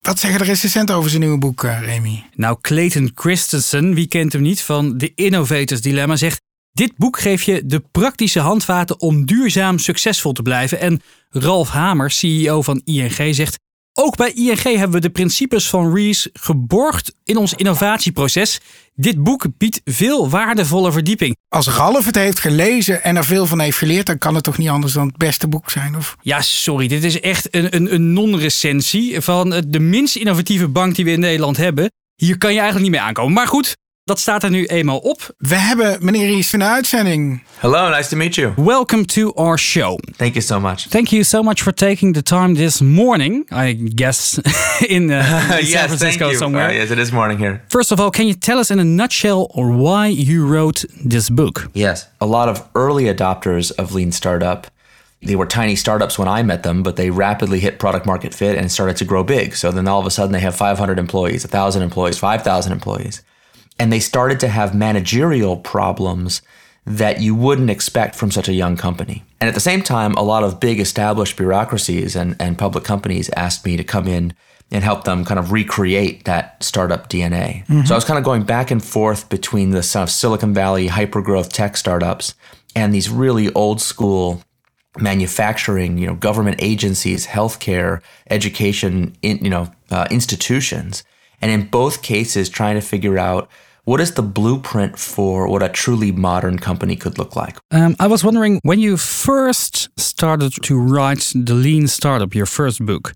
Wat 0.00 0.18
zeggen 0.18 0.38
de 0.38 0.44
recensenten 0.44 0.94
over 0.94 1.10
zijn 1.10 1.22
nieuwe 1.22 1.38
boek, 1.38 1.62
uh, 1.62 1.80
Remy? 1.80 2.24
Nou, 2.34 2.58
Clayton 2.60 3.10
Christensen, 3.14 3.94
wie 3.94 4.06
kent 4.06 4.32
hem 4.32 4.42
niet 4.42 4.62
van 4.62 4.98
The 4.98 5.12
Innovators 5.14 5.80
Dilemma, 5.80 6.16
zegt: 6.16 6.40
Dit 6.72 6.96
boek 6.96 7.18
geeft 7.18 7.44
je 7.44 7.66
de 7.66 7.82
praktische 7.92 8.40
handvaten 8.40 9.00
om 9.00 9.26
duurzaam 9.26 9.78
succesvol 9.78 10.32
te 10.32 10.42
blijven. 10.42 10.80
En 10.80 11.02
Ralf 11.30 11.68
Hamer, 11.68 12.10
CEO 12.10 12.62
van 12.62 12.80
ING, 12.84 13.34
zegt: 13.34 13.58
ook 13.96 14.16
bij 14.16 14.32
ING 14.32 14.62
hebben 14.62 14.90
we 14.90 15.00
de 15.00 15.10
principes 15.10 15.68
van 15.68 15.94
Rees 15.94 16.28
geborgd 16.32 17.14
in 17.24 17.36
ons 17.36 17.54
innovatieproces. 17.54 18.60
Dit 18.94 19.22
boek 19.22 19.46
biedt 19.58 19.80
veel 19.84 20.28
waardevolle 20.28 20.92
verdieping. 20.92 21.36
Als 21.48 21.68
Ralf 21.68 22.04
het 22.04 22.14
heeft 22.14 22.38
gelezen 22.38 23.02
en 23.02 23.16
er 23.16 23.24
veel 23.24 23.46
van 23.46 23.60
heeft 23.60 23.78
geleerd, 23.78 24.06
dan 24.06 24.18
kan 24.18 24.34
het 24.34 24.44
toch 24.44 24.58
niet 24.58 24.68
anders 24.68 24.92
dan 24.92 25.06
het 25.06 25.16
beste 25.16 25.48
boek 25.48 25.70
zijn? 25.70 25.96
Of? 25.96 26.16
Ja, 26.20 26.40
sorry. 26.40 26.88
Dit 26.88 27.04
is 27.04 27.20
echt 27.20 27.54
een, 27.54 27.74
een, 27.74 27.94
een 27.94 28.12
non-recensie 28.12 29.20
van 29.20 29.64
de 29.68 29.80
minst 29.80 30.16
innovatieve 30.16 30.68
bank 30.68 30.94
die 30.94 31.04
we 31.04 31.10
in 31.10 31.20
Nederland 31.20 31.56
hebben. 31.56 31.90
Hier 32.14 32.38
kan 32.38 32.52
je 32.52 32.60
eigenlijk 32.60 32.90
niet 32.90 32.98
mee 33.00 33.08
aankomen. 33.08 33.32
Maar 33.32 33.46
goed, 33.46 33.76
dat 34.04 34.18
staat 34.18 34.42
er 34.42 34.50
nu 34.50 34.64
eenmaal 34.64 34.98
op. 34.98 35.34
We 35.38 35.54
hebben 35.54 35.96
meneer 36.00 36.26
Ries 36.26 36.52
in 36.52 36.58
de 36.58 36.64
uitzending. 36.64 37.42
Hello, 37.58 37.88
nice 37.88 38.08
to 38.08 38.16
meet 38.16 38.34
you. 38.34 38.52
Welcome 38.56 39.04
to 39.04 39.32
our 39.34 39.58
show. 39.58 39.98
Thank 40.16 40.32
you 40.34 40.42
so 40.42 40.60
much. 40.60 40.88
Thank 40.88 41.08
you 41.08 41.22
so 41.22 41.42
much 41.42 41.62
for 41.62 41.74
taking 41.74 42.14
the 42.14 42.22
time 42.22 42.54
this 42.54 42.80
morning, 42.80 43.46
I 43.50 43.72
guess, 43.94 44.38
in, 44.88 45.10
uh, 45.10 45.16
in 45.58 45.66
yes, 45.66 45.70
San 45.70 45.86
Francisco 45.88 46.24
thank 46.24 46.32
you. 46.32 46.38
somewhere. 46.38 46.68
Uh, 46.68 46.72
yes, 46.74 46.90
it 46.90 46.98
is 46.98 47.12
morning 47.12 47.38
here. 47.38 47.62
First 47.68 47.92
of 47.92 47.98
all, 47.98 48.10
can 48.10 48.26
you 48.26 48.34
tell 48.34 48.58
us 48.58 48.70
in 48.70 48.78
a 48.78 48.84
nutshell 48.84 49.46
or 49.54 49.70
why 49.70 50.06
you 50.08 50.46
wrote 50.46 50.84
this 51.10 51.30
book? 51.30 51.70
Yes, 51.72 52.06
a 52.20 52.26
lot 52.26 52.48
of 52.48 52.60
early 52.74 53.04
adopters 53.04 53.72
of 53.78 53.94
Lean 53.94 54.12
Startup. 54.12 54.66
They 55.26 55.36
were 55.36 55.46
tiny 55.46 55.76
startups 55.76 56.18
when 56.18 56.28
I 56.28 56.42
met 56.42 56.62
them, 56.62 56.82
but 56.82 56.96
they 56.96 57.08
rapidly 57.10 57.58
hit 57.58 57.78
product 57.78 58.04
market 58.04 58.34
fit 58.34 58.58
and 58.58 58.70
started 58.70 58.96
to 58.98 59.04
grow 59.06 59.24
big. 59.24 59.54
So 59.56 59.70
then 59.72 59.88
all 59.88 60.00
of 60.00 60.06
a 60.06 60.10
sudden 60.10 60.32
they 60.32 60.40
have 60.40 60.54
500 60.54 60.98
employees, 60.98 61.44
1,000 61.44 61.82
employees, 61.82 62.18
5,000 62.18 62.72
employees. 62.72 63.22
And 63.78 63.92
they 63.92 64.00
started 64.00 64.40
to 64.40 64.48
have 64.48 64.74
managerial 64.74 65.56
problems 65.56 66.42
that 66.86 67.20
you 67.20 67.34
wouldn't 67.34 67.70
expect 67.70 68.14
from 68.14 68.30
such 68.30 68.48
a 68.48 68.52
young 68.52 68.76
company. 68.76 69.24
And 69.40 69.48
at 69.48 69.54
the 69.54 69.60
same 69.60 69.82
time, 69.82 70.14
a 70.14 70.22
lot 70.22 70.42
of 70.44 70.60
big 70.60 70.80
established 70.80 71.36
bureaucracies 71.36 72.14
and, 72.14 72.36
and 72.38 72.58
public 72.58 72.84
companies 72.84 73.30
asked 73.30 73.64
me 73.64 73.76
to 73.76 73.84
come 73.84 74.06
in 74.06 74.34
and 74.70 74.84
help 74.84 75.04
them 75.04 75.24
kind 75.24 75.38
of 75.38 75.52
recreate 75.52 76.24
that 76.24 76.62
startup 76.62 77.08
DNA. 77.08 77.64
Mm-hmm. 77.66 77.84
So 77.84 77.94
I 77.94 77.96
was 77.96 78.04
kind 78.04 78.18
of 78.18 78.24
going 78.24 78.42
back 78.44 78.70
and 78.70 78.84
forth 78.84 79.28
between 79.28 79.70
the 79.70 79.82
sort 79.82 80.04
of 80.04 80.10
Silicon 80.10 80.52
Valley 80.52 80.88
hypergrowth 80.88 81.52
tech 81.52 81.76
startups 81.76 82.34
and 82.74 82.92
these 82.92 83.08
really 83.08 83.52
old 83.54 83.80
school 83.80 84.42
manufacturing, 84.98 85.98
you 85.98 86.06
know, 86.06 86.14
government 86.14 86.56
agencies, 86.60 87.26
healthcare, 87.26 88.00
education, 88.30 89.16
in, 89.22 89.38
you 89.38 89.50
know, 89.50 89.70
uh, 89.90 90.06
institutions. 90.10 91.04
And 91.40 91.50
in 91.50 91.68
both 91.68 92.02
cases, 92.02 92.48
trying 92.48 92.74
to 92.74 92.80
figure 92.80 93.18
out 93.18 93.48
what 93.84 94.00
is 94.00 94.14
the 94.14 94.22
blueprint 94.22 94.98
for 94.98 95.48
what 95.48 95.62
a 95.62 95.68
truly 95.68 96.12
modern 96.12 96.58
company 96.58 96.96
could 96.96 97.18
look 97.18 97.36
like? 97.36 97.58
Um, 97.70 97.96
I 98.00 98.06
was 98.06 98.24
wondering 98.24 98.60
when 98.62 98.80
you 98.80 98.96
first 98.96 99.88
started 99.98 100.52
to 100.62 100.78
write 100.78 101.32
the 101.34 101.54
Lean 101.54 101.86
Startup, 101.86 102.34
your 102.34 102.46
first 102.46 102.84
book, 102.84 103.12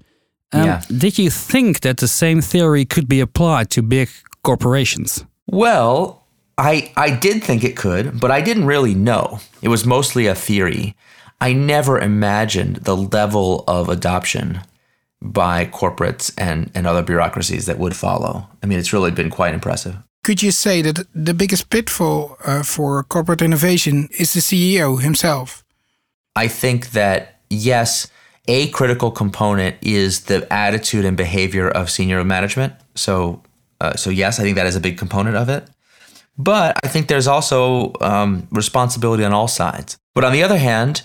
um, 0.53 0.65
yeah. 0.65 0.83
did 0.97 1.19
you 1.19 1.31
think 1.31 1.81
that 1.81 1.99
the 1.99 2.09
same 2.09 2.41
theory 2.41 2.85
could 2.85 3.09
be 3.09 3.21
applied 3.21 3.71
to 3.71 3.83
big 3.83 4.09
corporations? 4.43 5.25
Well, 5.47 6.25
I, 6.57 6.93
I 6.97 7.11
did 7.11 7.43
think 7.43 7.65
it 7.65 7.77
could, 7.77 8.21
but 8.21 8.31
I 8.31 8.41
didn't 8.41 8.67
really 8.67 8.95
know. 8.95 9.41
It 9.63 9.69
was 9.69 9.87
mostly 9.87 10.27
a 10.27 10.35
theory. 10.35 10.95
I 11.41 11.53
never 11.53 11.99
imagined 11.99 12.77
the 12.77 12.97
level 12.97 13.65
of 13.69 13.89
adoption 13.89 14.61
by 15.21 15.67
corporates 15.67 16.33
and, 16.37 16.71
and 16.75 16.87
other 16.87 17.03
bureaucracies 17.03 17.67
that 17.67 17.79
would 17.79 17.97
follow. 17.97 18.49
I 18.63 18.67
mean, 18.67 18.79
it's 18.79 18.93
really 18.93 19.11
been 19.11 19.31
quite 19.31 19.55
impressive. 19.55 19.97
Could 20.25 20.43
you 20.43 20.51
say 20.51 20.83
that 20.83 21.07
the 21.15 21.35
biggest 21.35 21.71
pitfall 21.71 22.37
uh, 22.45 22.63
for 22.63 23.03
corporate 23.05 23.43
innovation 23.43 24.09
is 24.19 24.33
the 24.33 24.41
CEO 24.41 25.01
himself? 25.01 25.65
I 26.37 26.49
think 26.49 26.91
that, 26.91 27.41
yes, 27.51 28.09
a 28.47 28.69
critical 28.69 29.11
component 29.11 29.77
is 29.83 30.25
the 30.25 30.51
attitude 30.53 31.05
and 31.05 31.17
behavior 31.17 31.69
of 31.69 31.91
senior 31.91 32.25
management. 32.25 32.75
So, 32.95 33.43
Uh, 33.81 33.95
so, 33.95 34.11
yes, 34.11 34.41
I 34.41 34.43
think 34.43 34.57
that 34.57 34.67
is 34.67 34.77
a 34.77 34.81
big 34.81 34.99
component 34.99 35.37
of 35.37 35.49
it. 35.49 35.63
But 36.37 36.77
I 36.85 36.89
think 36.89 37.07
there's 37.07 37.29
also 37.29 37.93
um, 38.01 38.49
responsibility 38.51 39.25
on 39.25 39.33
all 39.33 39.49
sides. 39.49 39.97
But 40.15 40.25
on 40.25 40.33
the 40.33 40.43
other 40.43 40.59
hand, 40.59 41.03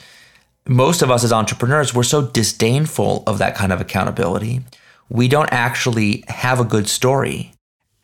most 0.68 1.04
of 1.04 1.12
us 1.12 1.24
as 1.24 1.32
entrepreneurs, 1.32 1.94
we're 1.94 2.04
so 2.04 2.22
disdainful 2.22 3.24
of 3.28 3.38
that 3.38 3.56
kind 3.56 3.72
of 3.72 3.80
accountability. 3.82 4.62
We 5.10 5.28
don't 5.28 5.50
actually 5.52 6.24
have 6.28 6.60
a 6.60 6.64
good 6.64 6.88
story. 6.88 7.54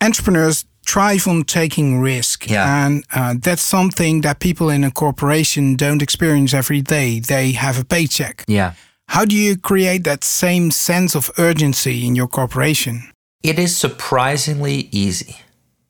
Entrepreneurs 0.00 0.64
thrive 0.86 1.26
on 1.28 1.44
taking 1.44 2.00
risk. 2.00 2.50
Yeah. 2.50 2.86
And 2.86 3.04
uh, 3.14 3.34
that's 3.40 3.62
something 3.62 4.22
that 4.22 4.40
people 4.40 4.70
in 4.70 4.84
a 4.84 4.90
corporation 4.90 5.76
don't 5.76 6.02
experience 6.02 6.54
every 6.54 6.80
day. 6.80 7.20
They 7.20 7.52
have 7.52 7.78
a 7.78 7.84
paycheck. 7.84 8.44
Yeah. 8.48 8.74
How 9.08 9.24
do 9.24 9.34
you 9.34 9.56
create 9.56 10.04
that 10.04 10.22
same 10.22 10.70
sense 10.70 11.16
of 11.16 11.30
urgency 11.36 12.06
in 12.06 12.14
your 12.14 12.28
corporation? 12.28 13.10
It 13.42 13.58
is 13.58 13.76
surprisingly 13.76 14.88
easy. 14.92 15.36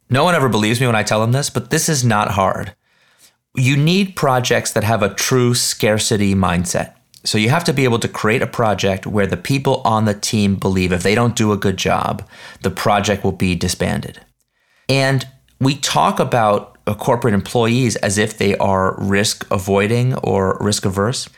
No 0.08 0.24
one 0.24 0.34
ever 0.34 0.48
believes 0.48 0.80
me 0.80 0.86
when 0.86 0.96
I 0.96 1.02
tell 1.02 1.20
them 1.20 1.32
this, 1.32 1.50
but 1.50 1.70
this 1.70 1.88
is 1.88 2.04
not 2.04 2.32
hard. 2.32 2.74
You 3.54 3.76
need 3.76 4.16
projects 4.16 4.72
that 4.72 4.84
have 4.84 5.02
a 5.02 5.14
true 5.14 5.54
scarcity 5.54 6.34
mindset. 6.34 6.94
So 7.24 7.36
you 7.36 7.50
have 7.50 7.64
to 7.64 7.72
be 7.72 7.84
able 7.84 7.98
to 7.98 8.08
create 8.08 8.40
a 8.40 8.46
project 8.46 9.06
where 9.06 9.26
the 9.26 9.36
people 9.36 9.82
on 9.84 10.06
the 10.06 10.14
team 10.14 10.56
believe 10.56 10.92
if 10.92 11.02
they 11.02 11.14
don't 11.14 11.36
do 11.36 11.52
a 11.52 11.56
good 11.56 11.76
job, 11.76 12.26
the 12.62 12.70
project 12.70 13.22
will 13.22 13.32
be 13.32 13.54
disbanded. 13.54 14.20
And 14.90 15.26
we 15.60 15.76
talk 15.76 16.18
about 16.18 16.76
uh, 16.86 16.94
corporate 16.94 17.32
employees 17.32 17.94
as 17.96 18.18
if 18.18 18.38
they 18.38 18.56
are 18.56 18.96
risk 18.98 19.46
avoiding 19.50 20.14
or 20.16 20.58
risk 20.60 20.84
averse. 20.84 21.28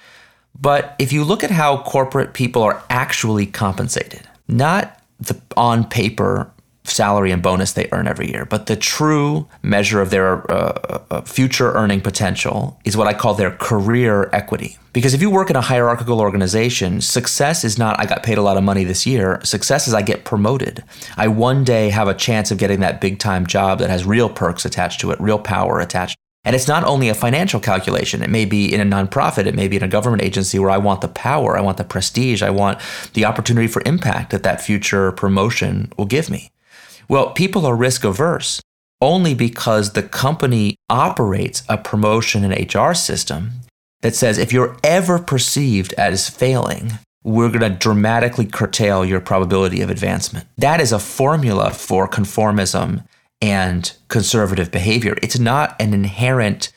But 0.58 0.96
if 0.98 1.12
you 1.12 1.22
look 1.22 1.44
at 1.44 1.50
how 1.50 1.82
corporate 1.82 2.32
people 2.32 2.62
are 2.62 2.82
actually 2.88 3.46
compensated, 3.46 4.26
not 4.48 4.98
the 5.20 5.40
on 5.56 5.84
paper 5.84 6.50
salary 6.84 7.30
and 7.30 7.42
bonus 7.42 7.72
they 7.72 7.88
earn 7.92 8.08
every 8.08 8.30
year, 8.30 8.44
but 8.44 8.66
the 8.66 8.76
true 8.76 9.48
measure 9.62 10.00
of 10.00 10.10
their 10.10 10.50
uh, 10.50 11.02
uh, 11.10 11.20
future 11.22 11.72
earning 11.72 12.00
potential 12.00 12.78
is 12.84 12.96
what 12.96 13.06
I 13.06 13.14
call 13.14 13.34
their 13.34 13.52
career 13.52 14.28
equity. 14.32 14.78
Because 14.92 15.14
if 15.14 15.22
you 15.22 15.30
work 15.30 15.48
in 15.48 15.56
a 15.56 15.60
hierarchical 15.60 16.20
organization, 16.20 17.00
success 17.00 17.64
is 17.64 17.78
not 17.78 17.98
I 17.98 18.06
got 18.06 18.22
paid 18.22 18.36
a 18.36 18.42
lot 18.42 18.56
of 18.56 18.64
money 18.64 18.84
this 18.84 19.06
year. 19.06 19.40
Success 19.42 19.88
is 19.88 19.94
I 19.94 20.02
get 20.02 20.24
promoted. 20.24 20.84
I 21.16 21.28
one 21.28 21.64
day 21.64 21.88
have 21.90 22.08
a 22.08 22.14
chance 22.14 22.50
of 22.50 22.58
getting 22.58 22.80
that 22.80 23.00
big 23.00 23.18
time 23.18 23.46
job 23.46 23.78
that 23.78 23.90
has 23.90 24.04
real 24.04 24.28
perks 24.28 24.64
attached 24.64 25.00
to 25.00 25.10
it, 25.10 25.20
real 25.20 25.38
power 25.38 25.80
attached. 25.80 26.16
And 26.44 26.56
it's 26.56 26.66
not 26.66 26.82
only 26.82 27.08
a 27.08 27.14
financial 27.14 27.60
calculation. 27.60 28.20
It 28.20 28.28
may 28.28 28.44
be 28.44 28.72
in 28.72 28.80
a 28.80 28.84
nonprofit, 28.84 29.46
it 29.46 29.54
may 29.54 29.68
be 29.68 29.76
in 29.76 29.84
a 29.84 29.88
government 29.88 30.22
agency 30.22 30.58
where 30.58 30.70
I 30.70 30.78
want 30.78 31.00
the 31.00 31.08
power, 31.08 31.56
I 31.56 31.60
want 31.60 31.76
the 31.76 31.84
prestige, 31.84 32.42
I 32.42 32.50
want 32.50 32.80
the 33.14 33.24
opportunity 33.24 33.68
for 33.68 33.80
impact 33.86 34.30
that 34.30 34.42
that 34.42 34.60
future 34.60 35.12
promotion 35.12 35.92
will 35.96 36.06
give 36.06 36.28
me. 36.28 36.50
Well, 37.08 37.30
people 37.30 37.66
are 37.66 37.76
risk 37.76 38.04
averse 38.04 38.60
only 39.00 39.34
because 39.34 39.92
the 39.92 40.02
company 40.02 40.76
operates 40.88 41.64
a 41.68 41.76
promotion 41.76 42.44
and 42.44 42.74
HR 42.74 42.94
system 42.94 43.50
that 44.02 44.14
says 44.14 44.38
if 44.38 44.52
you're 44.52 44.76
ever 44.84 45.18
perceived 45.18 45.92
as 45.94 46.30
failing, 46.30 46.92
we're 47.24 47.48
going 47.48 47.60
to 47.60 47.70
dramatically 47.70 48.46
curtail 48.46 49.04
your 49.04 49.20
probability 49.20 49.80
of 49.80 49.90
advancement. 49.90 50.46
That 50.56 50.80
is 50.80 50.92
a 50.92 50.98
formula 50.98 51.70
for 51.70 52.08
conformism 52.08 53.04
and 53.40 53.92
conservative 54.08 54.70
behavior. 54.70 55.16
It's 55.22 55.38
not 55.38 55.74
an 55.80 55.94
inherent 55.94 56.72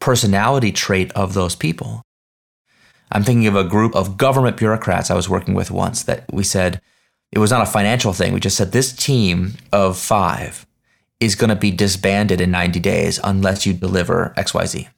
personality 0.00 0.72
trait 0.72 1.12
of 1.12 1.34
those 1.34 1.54
people. 1.54 2.02
I'm 3.12 3.22
thinking 3.22 3.46
of 3.46 3.56
a 3.56 3.64
group 3.64 3.94
of 3.94 4.16
government 4.16 4.56
bureaucrats 4.56 5.10
I 5.10 5.14
was 5.14 5.28
working 5.28 5.54
with 5.54 5.70
once 5.70 6.02
that 6.04 6.24
we 6.32 6.42
said, 6.42 6.80
it 7.32 7.38
was 7.38 7.50
not 7.50 7.62
a 7.62 7.70
financial 7.70 8.12
thing. 8.12 8.32
We 8.32 8.40
just 8.40 8.56
said 8.56 8.72
this 8.72 8.92
team 8.92 9.54
of 9.72 9.98
five 9.98 10.66
is 11.18 11.34
going 11.34 11.50
to 11.50 11.56
be 11.56 11.70
disbanded 11.70 12.40
in 12.40 12.50
90 12.50 12.78
days 12.80 13.18
unless 13.24 13.64
you 13.64 13.72
deliver 13.72 14.34
XYZ. 14.36 14.88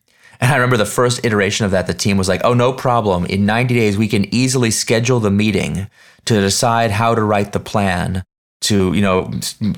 And 0.41 0.51
I 0.51 0.57
remember 0.57 0.77
the 0.77 0.85
first 0.85 1.25
iteration 1.25 1.65
of 1.65 1.71
that, 1.71 1.87
the 1.87 1.95
team 1.95 2.17
was 2.17 2.29
like, 2.29 2.41
oh, 2.45 2.55
no 2.55 2.73
problem. 2.73 3.25
In 3.27 3.47
90 3.47 3.75
days, 3.75 3.97
we 3.97 4.09
can 4.09 4.33
easily 4.35 4.71
schedule 4.71 5.21
the 5.21 5.31
meeting 5.31 5.87
to 6.25 6.41
decide 6.41 6.91
how 6.91 7.15
to 7.15 7.23
write 7.23 7.53
the 7.53 7.61
plan, 7.61 8.25
to, 8.63 8.93
you 8.95 9.01
know, 9.01 9.31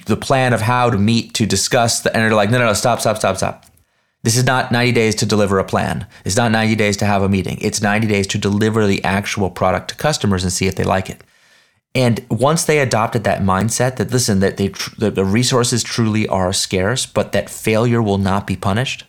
the 0.07 0.17
plan 0.17 0.53
of 0.53 0.63
how 0.63 0.89
to 0.89 0.97
meet 0.97 1.35
to 1.35 1.47
discuss 1.47 2.01
the, 2.01 2.13
and 2.15 2.23
they're 2.23 2.35
like, 2.35 2.51
no, 2.51 2.59
no, 2.59 2.67
no, 2.67 2.73
stop, 2.73 3.01
stop, 3.01 3.19
stop, 3.19 3.37
stop. 3.37 3.67
This 4.23 4.37
is 4.37 4.45
not 4.45 4.73
90 4.73 4.93
days 4.93 5.15
to 5.17 5.27
deliver 5.27 5.59
a 5.59 5.65
plan. 5.65 6.07
It's 6.25 6.37
not 6.37 6.51
90 6.51 6.75
days 6.75 6.97
to 6.97 7.05
have 7.05 7.23
a 7.23 7.29
meeting. 7.29 7.59
It's 7.61 7.83
90 7.83 8.07
days 8.07 8.27
to 8.29 8.39
deliver 8.39 8.87
the 8.87 9.05
actual 9.05 9.51
product 9.51 9.91
to 9.91 9.95
customers 9.95 10.43
and 10.43 10.53
see 10.53 10.67
if 10.67 10.75
they 10.75 10.85
like 10.85 11.11
it. 11.11 11.23
And 11.97 12.23
once 12.29 12.65
they 12.65 12.79
adopted 12.81 13.25
that 13.25 13.41
mindset 13.41 13.97
that 13.97 14.11
listen 14.11 14.41
that 14.41 14.59
they 14.59 14.69
tr- 14.69 14.95
that 14.99 15.15
the 15.15 15.25
resources 15.25 15.83
truly 15.83 16.29
are 16.29 16.53
scarce, 16.53 17.07
but 17.07 17.33
that 17.33 17.49
failure 17.49 18.03
will 18.03 18.19
not 18.19 18.47
be 18.47 18.55
punished, 18.55 19.05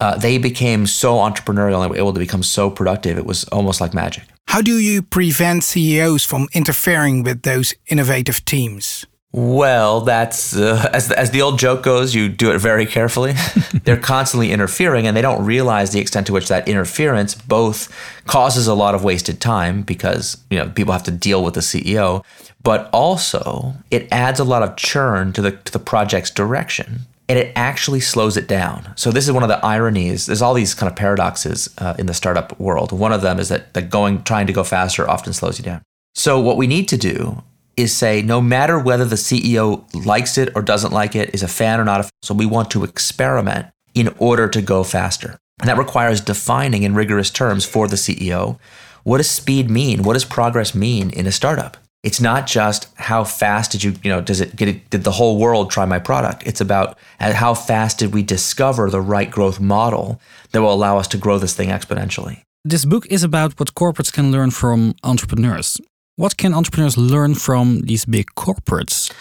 uh, 0.00 0.18
they 0.18 0.36
became 0.36 0.88
so 0.88 1.14
entrepreneurial 1.18 1.82
and 1.82 1.90
were 1.90 1.96
able 1.96 2.12
to 2.12 2.18
become 2.18 2.42
so 2.42 2.68
productive. 2.68 3.16
It 3.16 3.26
was 3.26 3.44
almost 3.44 3.80
like 3.80 3.94
magic. 3.94 4.24
How 4.48 4.60
do 4.60 4.76
you 4.78 5.02
prevent 5.02 5.62
CEOs 5.62 6.24
from 6.24 6.48
interfering 6.52 7.22
with 7.22 7.42
those 7.42 7.74
innovative 7.86 8.44
teams? 8.44 9.06
Well, 9.36 10.00
that's 10.00 10.56
uh, 10.56 10.88
as 10.94 11.08
the, 11.08 11.18
as 11.18 11.30
the 11.30 11.42
old 11.42 11.58
joke 11.58 11.82
goes. 11.82 12.14
You 12.14 12.30
do 12.30 12.52
it 12.52 12.58
very 12.58 12.86
carefully. 12.86 13.34
They're 13.84 13.98
constantly 13.98 14.50
interfering, 14.50 15.06
and 15.06 15.14
they 15.14 15.20
don't 15.20 15.44
realize 15.44 15.90
the 15.90 16.00
extent 16.00 16.26
to 16.28 16.32
which 16.32 16.48
that 16.48 16.66
interference 16.66 17.34
both 17.34 17.94
causes 18.24 18.66
a 18.66 18.72
lot 18.72 18.94
of 18.94 19.04
wasted 19.04 19.38
time 19.38 19.82
because 19.82 20.38
you 20.48 20.56
know 20.56 20.70
people 20.70 20.94
have 20.94 21.02
to 21.02 21.10
deal 21.10 21.44
with 21.44 21.52
the 21.52 21.60
CEO, 21.60 22.24
but 22.62 22.88
also 22.94 23.74
it 23.90 24.08
adds 24.10 24.40
a 24.40 24.44
lot 24.44 24.62
of 24.62 24.74
churn 24.76 25.34
to 25.34 25.42
the 25.42 25.50
to 25.50 25.70
the 25.70 25.78
project's 25.78 26.30
direction, 26.30 27.00
and 27.28 27.38
it 27.38 27.52
actually 27.56 28.00
slows 28.00 28.38
it 28.38 28.48
down. 28.48 28.94
So 28.96 29.12
this 29.12 29.26
is 29.26 29.32
one 29.32 29.42
of 29.42 29.50
the 29.50 29.62
ironies. 29.62 30.24
There's 30.24 30.40
all 30.40 30.54
these 30.54 30.72
kind 30.72 30.90
of 30.90 30.96
paradoxes 30.96 31.68
uh, 31.76 31.94
in 31.98 32.06
the 32.06 32.14
startup 32.14 32.58
world. 32.58 32.90
One 32.90 33.12
of 33.12 33.20
them 33.20 33.38
is 33.38 33.50
that 33.50 33.74
that 33.74 33.90
going 33.90 34.22
trying 34.22 34.46
to 34.46 34.54
go 34.54 34.64
faster 34.64 35.06
often 35.06 35.34
slows 35.34 35.58
you 35.58 35.64
down. 35.66 35.82
So 36.14 36.40
what 36.40 36.56
we 36.56 36.66
need 36.66 36.88
to 36.88 36.96
do 36.96 37.42
is 37.76 37.94
say 37.94 38.22
no 38.22 38.40
matter 38.40 38.78
whether 38.78 39.04
the 39.04 39.16
CEO 39.16 39.84
likes 40.06 40.38
it 40.38 40.50
or 40.54 40.62
doesn't 40.62 40.92
like 40.92 41.14
it, 41.14 41.34
is 41.34 41.42
a 41.42 41.48
fan 41.48 41.80
or 41.80 41.84
not 41.84 42.00
a 42.00 42.10
so 42.22 42.34
we 42.34 42.46
want 42.46 42.70
to 42.70 42.84
experiment 42.84 43.66
in 43.94 44.14
order 44.18 44.48
to 44.48 44.62
go 44.62 44.82
faster. 44.82 45.38
And 45.60 45.68
that 45.68 45.78
requires 45.78 46.20
defining 46.20 46.82
in 46.82 46.94
rigorous 46.94 47.30
terms 47.30 47.64
for 47.64 47.88
the 47.88 47.96
CEO 47.96 48.58
what 49.06 49.18
does 49.18 49.30
speed 49.30 49.70
mean? 49.70 50.02
What 50.02 50.14
does 50.14 50.24
progress 50.24 50.74
mean 50.74 51.10
in 51.10 51.28
a 51.28 51.30
startup? 51.30 51.76
It's 52.02 52.20
not 52.20 52.48
just 52.48 52.88
how 52.96 53.22
fast 53.22 53.70
did 53.70 53.84
you, 53.84 53.94
you 54.02 54.10
know, 54.10 54.20
does 54.20 54.40
it 54.40 54.56
get 54.56 54.66
it, 54.66 54.90
did 54.90 55.04
the 55.04 55.12
whole 55.12 55.38
world 55.38 55.70
try 55.70 55.84
my 55.84 56.00
product? 56.00 56.44
It's 56.44 56.60
about 56.60 56.98
uh, 57.20 57.32
how 57.32 57.54
fast 57.54 58.00
did 58.00 58.12
we 58.12 58.24
discover 58.24 58.90
the 58.90 59.00
right 59.00 59.30
growth 59.30 59.60
model 59.60 60.20
that 60.50 60.60
will 60.60 60.72
allow 60.72 60.98
us 60.98 61.06
to 61.08 61.18
grow 61.18 61.38
this 61.38 61.54
thing 61.54 61.68
exponentially. 61.68 62.42
This 62.64 62.84
book 62.84 63.06
is 63.08 63.22
about 63.22 63.60
what 63.60 63.74
corporates 63.74 64.12
can 64.12 64.32
learn 64.32 64.50
from 64.50 64.96
entrepreneurs. 65.04 65.80
What 66.18 66.38
can 66.38 66.54
entrepreneurs 66.54 66.96
learn 66.96 67.34
from 67.34 67.82
these 67.82 68.06
big 68.06 68.28
corporates? 68.36 69.12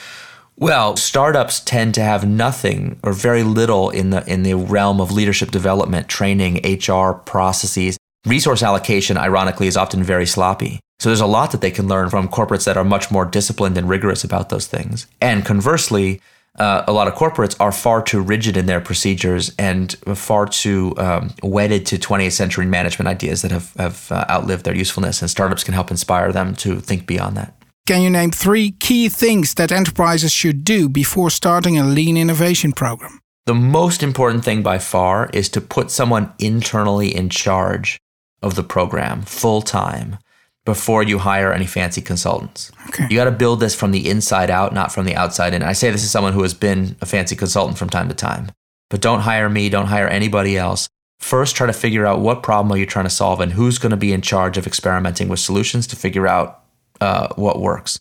Well, 0.55 0.95
startups 0.95 1.59
tend 1.59 1.93
to 1.95 2.01
have 2.01 2.25
nothing 2.25 3.01
or 3.03 3.11
very 3.11 3.43
little 3.43 3.89
in 3.89 4.11
the 4.11 4.23
in 4.31 4.43
the 4.43 4.53
realm 4.53 5.01
of 5.01 5.11
leadership 5.11 5.51
development, 5.51 6.07
training, 6.07 6.61
HR 6.63 7.11
processes. 7.11 7.97
Resource 8.25 8.63
allocation, 8.63 9.17
ironically, 9.17 9.67
is 9.67 9.75
often 9.75 10.03
very 10.03 10.25
sloppy. 10.25 10.79
So 10.99 11.09
there's 11.09 11.19
a 11.19 11.25
lot 11.25 11.51
that 11.51 11.59
they 11.59 11.69
can 11.69 11.89
learn 11.89 12.09
from 12.09 12.29
corporates 12.29 12.63
that 12.63 12.77
are 12.77 12.85
much 12.85 13.11
more 13.11 13.25
disciplined 13.25 13.77
and 13.77 13.89
rigorous 13.89 14.23
about 14.23 14.47
those 14.47 14.65
things. 14.65 15.05
And 15.19 15.45
conversely, 15.45 16.21
uh, 16.57 16.83
a 16.87 16.93
lot 16.93 17.07
of 17.07 17.13
corporates 17.15 17.55
are 17.59 17.71
far 17.71 18.01
too 18.01 18.21
rigid 18.21 18.55
in 18.55 18.65
their 18.65 18.79
procedures 18.79 19.53
and 19.59 19.93
far 20.15 20.45
too 20.45 20.93
um, 20.97 21.33
wedded 21.43 21.85
to 21.87 21.97
20th 21.97 22.31
century 22.31 22.65
management 22.65 23.07
ideas 23.07 23.41
that 23.41 23.51
have, 23.51 23.73
have 23.73 24.11
uh, 24.11 24.25
outlived 24.29 24.63
their 24.65 24.75
usefulness. 24.75 25.21
And 25.21 25.29
startups 25.29 25.63
can 25.63 25.73
help 25.73 25.91
inspire 25.91 26.31
them 26.31 26.55
to 26.55 26.79
think 26.79 27.05
beyond 27.05 27.35
that. 27.37 27.53
Can 27.85 28.01
you 28.01 28.09
name 28.09 28.31
three 28.31 28.71
key 28.71 29.09
things 29.09 29.53
that 29.55 29.71
enterprises 29.71 30.31
should 30.31 30.63
do 30.63 30.89
before 30.89 31.29
starting 31.29 31.77
a 31.77 31.83
lean 31.83 32.17
innovation 32.17 32.71
program? 32.71 33.19
The 33.45 33.53
most 33.53 34.01
important 34.01 34.43
thing 34.43 34.63
by 34.63 34.79
far 34.79 35.29
is 35.31 35.49
to 35.49 35.61
put 35.61 35.91
someone 35.91 36.33
internally 36.39 37.15
in 37.15 37.29
charge 37.29 37.99
of 38.41 38.55
the 38.55 38.63
program 38.63 39.21
full 39.21 39.61
time 39.61 40.17
before 40.65 41.03
you 41.03 41.19
hire 41.19 41.53
any 41.53 41.67
fancy 41.67 42.01
consultants. 42.01 42.71
Okay. 42.87 43.05
You 43.09 43.15
got 43.15 43.25
to 43.25 43.31
build 43.31 43.59
this 43.59 43.75
from 43.75 43.91
the 43.91 44.09
inside 44.09 44.49
out, 44.49 44.73
not 44.73 44.91
from 44.91 45.05
the 45.05 45.15
outside 45.15 45.53
in. 45.53 45.61
I 45.61 45.73
say 45.73 45.91
this 45.91 46.03
is 46.03 46.11
someone 46.11 46.33
who 46.33 46.41
has 46.41 46.55
been 46.55 46.95
a 47.01 47.05
fancy 47.05 47.35
consultant 47.35 47.77
from 47.77 47.89
time 47.89 48.09
to 48.09 48.15
time. 48.15 48.51
But 48.89 49.01
don't 49.01 49.21
hire 49.21 49.49
me, 49.49 49.69
don't 49.69 49.87
hire 49.87 50.07
anybody 50.07 50.57
else. 50.57 50.89
First, 51.19 51.55
try 51.55 51.67
to 51.67 51.73
figure 51.73 52.05
out 52.05 52.19
what 52.19 52.43
problem 52.43 52.71
are 52.71 52.77
you 52.77 52.85
trying 52.85 53.05
to 53.05 53.09
solve 53.11 53.39
and 53.39 53.53
who's 53.53 53.77
going 53.77 53.91
to 53.91 53.97
be 53.97 54.11
in 54.11 54.21
charge 54.21 54.57
of 54.57 54.67
experimenting 54.67 55.29
with 55.29 55.39
solutions 55.39 55.87
to 55.87 55.95
figure 55.95 56.27
out 56.27 56.63
uh, 56.99 57.29
what 57.35 57.59
works. 57.59 57.99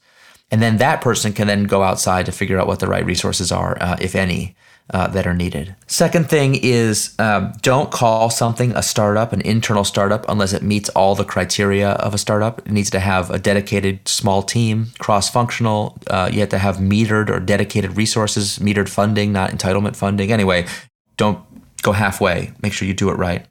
And 0.51 0.63
then 0.63 0.79
that 0.79 1.01
person 1.01 1.33
can 1.33 1.47
then 1.47 1.65
go 1.65 1.83
outside 1.83 2.27
to 2.27 2.33
figure 2.33 2.59
out 2.59 2.67
what 2.67 2.81
the 2.81 2.87
right 2.87 3.05
resources 3.05 3.51
are, 3.51 3.77
uh, 3.81 3.97
if 4.01 4.15
any. 4.15 4.55
Uh, 4.91 5.07
that 5.07 5.27
are 5.27 5.33
needed. 5.33 5.75
Second 5.87 6.29
thing 6.29 6.55
is 6.63 7.15
um, 7.19 7.55
don't 7.63 7.91
call 7.91 8.29
something 8.29 8.77
a 8.77 8.83
startup, 8.83 9.33
an 9.33 9.41
internal 9.41 9.83
startup, 9.83 10.29
unless 10.29 10.53
it 10.53 10.63
meets 10.63 10.91
all 10.91 11.15
the 11.15 11.25
criteria 11.25 11.93
of 11.93 12.13
a 12.13 12.19
startup. 12.19 12.59
It 12.67 12.71
needs 12.71 12.91
to 12.91 13.01
have 13.01 13.31
a 13.31 13.39
dedicated 13.39 14.07
small 14.07 14.43
team, 14.43 14.89
cross 14.99 15.31
functional. 15.31 15.97
Uh, 16.09 16.29
you 16.31 16.41
have 16.41 16.51
to 16.51 16.59
have 16.59 16.77
metered 16.77 17.31
or 17.31 17.41
dedicated 17.41 17.97
resources, 17.97 18.59
metered 18.59 18.91
funding, 18.91 19.33
not 19.33 19.53
entitlement 19.53 19.97
funding. 19.97 20.31
Anyway, 20.31 20.67
don't 21.17 21.41
go 21.81 21.93
halfway. 21.93 22.53
Make 22.63 22.75
sure 22.75 22.87
you 22.87 22.93
do 22.93 23.09
it 23.09 23.15
right. 23.15 23.47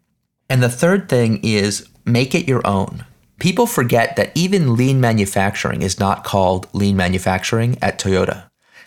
And 0.49 0.61
the 0.61 0.69
third 0.69 1.09
thing 1.09 1.39
is 1.41 1.89
make 2.05 2.35
it 2.35 2.47
your 2.47 2.65
own. 2.65 3.05
People 3.39 3.65
forget 3.65 4.17
that 4.17 4.31
even 4.35 4.75
lean 4.75 5.01
manufacturing 5.01 5.81
is 5.81 5.99
not 5.99 6.23
called 6.23 6.67
lean 6.73 6.95
manufacturing 6.95 7.75
at 7.81 7.97
Toyota. 7.97 8.43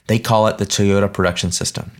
They 0.06 0.20
call 0.20 0.46
it 0.46 0.58
the 0.58 0.64
Toyota 0.64 1.12
production 1.12 1.50
system. 1.50 1.90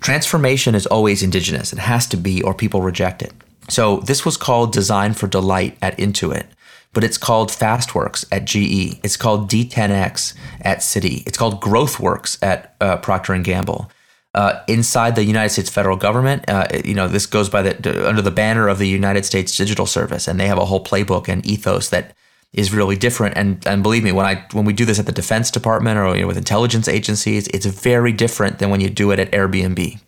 Transformation 0.00 0.74
is 0.74 0.86
always 0.86 1.22
indigenous. 1.22 1.72
It 1.72 1.78
has 1.78 2.06
to 2.08 2.16
be, 2.16 2.42
or 2.42 2.54
people 2.54 2.82
reject 2.82 3.22
it. 3.22 3.32
So 3.68 3.98
this 4.00 4.24
was 4.24 4.36
called 4.36 4.72
Design 4.72 5.14
for 5.14 5.26
Delight 5.26 5.76
at 5.80 5.96
Intuit, 5.98 6.46
but 6.92 7.04
it's 7.04 7.18
called 7.18 7.50
FastWorks 7.50 8.24
at 8.32 8.44
GE. 8.44 8.98
It's 9.04 9.16
called 9.16 9.50
D10X 9.50 10.34
at 10.62 10.78
Citi. 10.78 11.26
It's 11.26 11.38
called 11.38 11.60
GrowthWorks 11.60 12.42
at 12.42 12.74
uh, 12.80 12.96
Procter 12.96 13.32
and 13.32 13.44
Gamble. 13.44 13.90
Uh, 14.32 14.62
inside 14.68 15.16
the 15.16 15.24
United 15.24 15.50
States 15.50 15.70
federal 15.70 15.96
government, 15.96 16.48
uh, 16.48 16.66
you 16.84 16.94
know, 16.94 17.08
this 17.08 17.26
goes 17.26 17.48
by 17.48 17.62
the 17.62 18.08
under 18.08 18.22
the 18.22 18.30
banner 18.30 18.68
of 18.68 18.78
the 18.78 18.86
United 18.86 19.24
States 19.24 19.56
Digital 19.56 19.86
Service, 19.86 20.28
and 20.28 20.38
they 20.38 20.46
have 20.46 20.58
a 20.58 20.66
whole 20.66 20.82
playbook 20.82 21.28
and 21.28 21.44
ethos 21.44 21.88
that 21.88 22.14
is 22.52 22.72
really 22.72 22.96
different. 22.96 23.36
And 23.36 23.66
and 23.66 23.82
believe 23.82 24.02
me, 24.02 24.12
when 24.12 24.26
I 24.26 24.44
when 24.52 24.64
we 24.64 24.72
do 24.72 24.84
this 24.84 24.98
at 24.98 25.06
the 25.06 25.12
Defense 25.12 25.50
Department 25.50 25.98
or 25.98 26.14
you 26.14 26.22
know, 26.22 26.26
with 26.26 26.36
intelligence 26.36 26.88
agencies, 26.88 27.48
it's 27.48 27.66
very 27.66 28.12
different 28.12 28.58
than 28.58 28.70
when 28.70 28.80
you 28.80 28.90
do 28.90 29.10
it 29.10 29.18
at 29.18 29.30
Airbnb. 29.30 30.00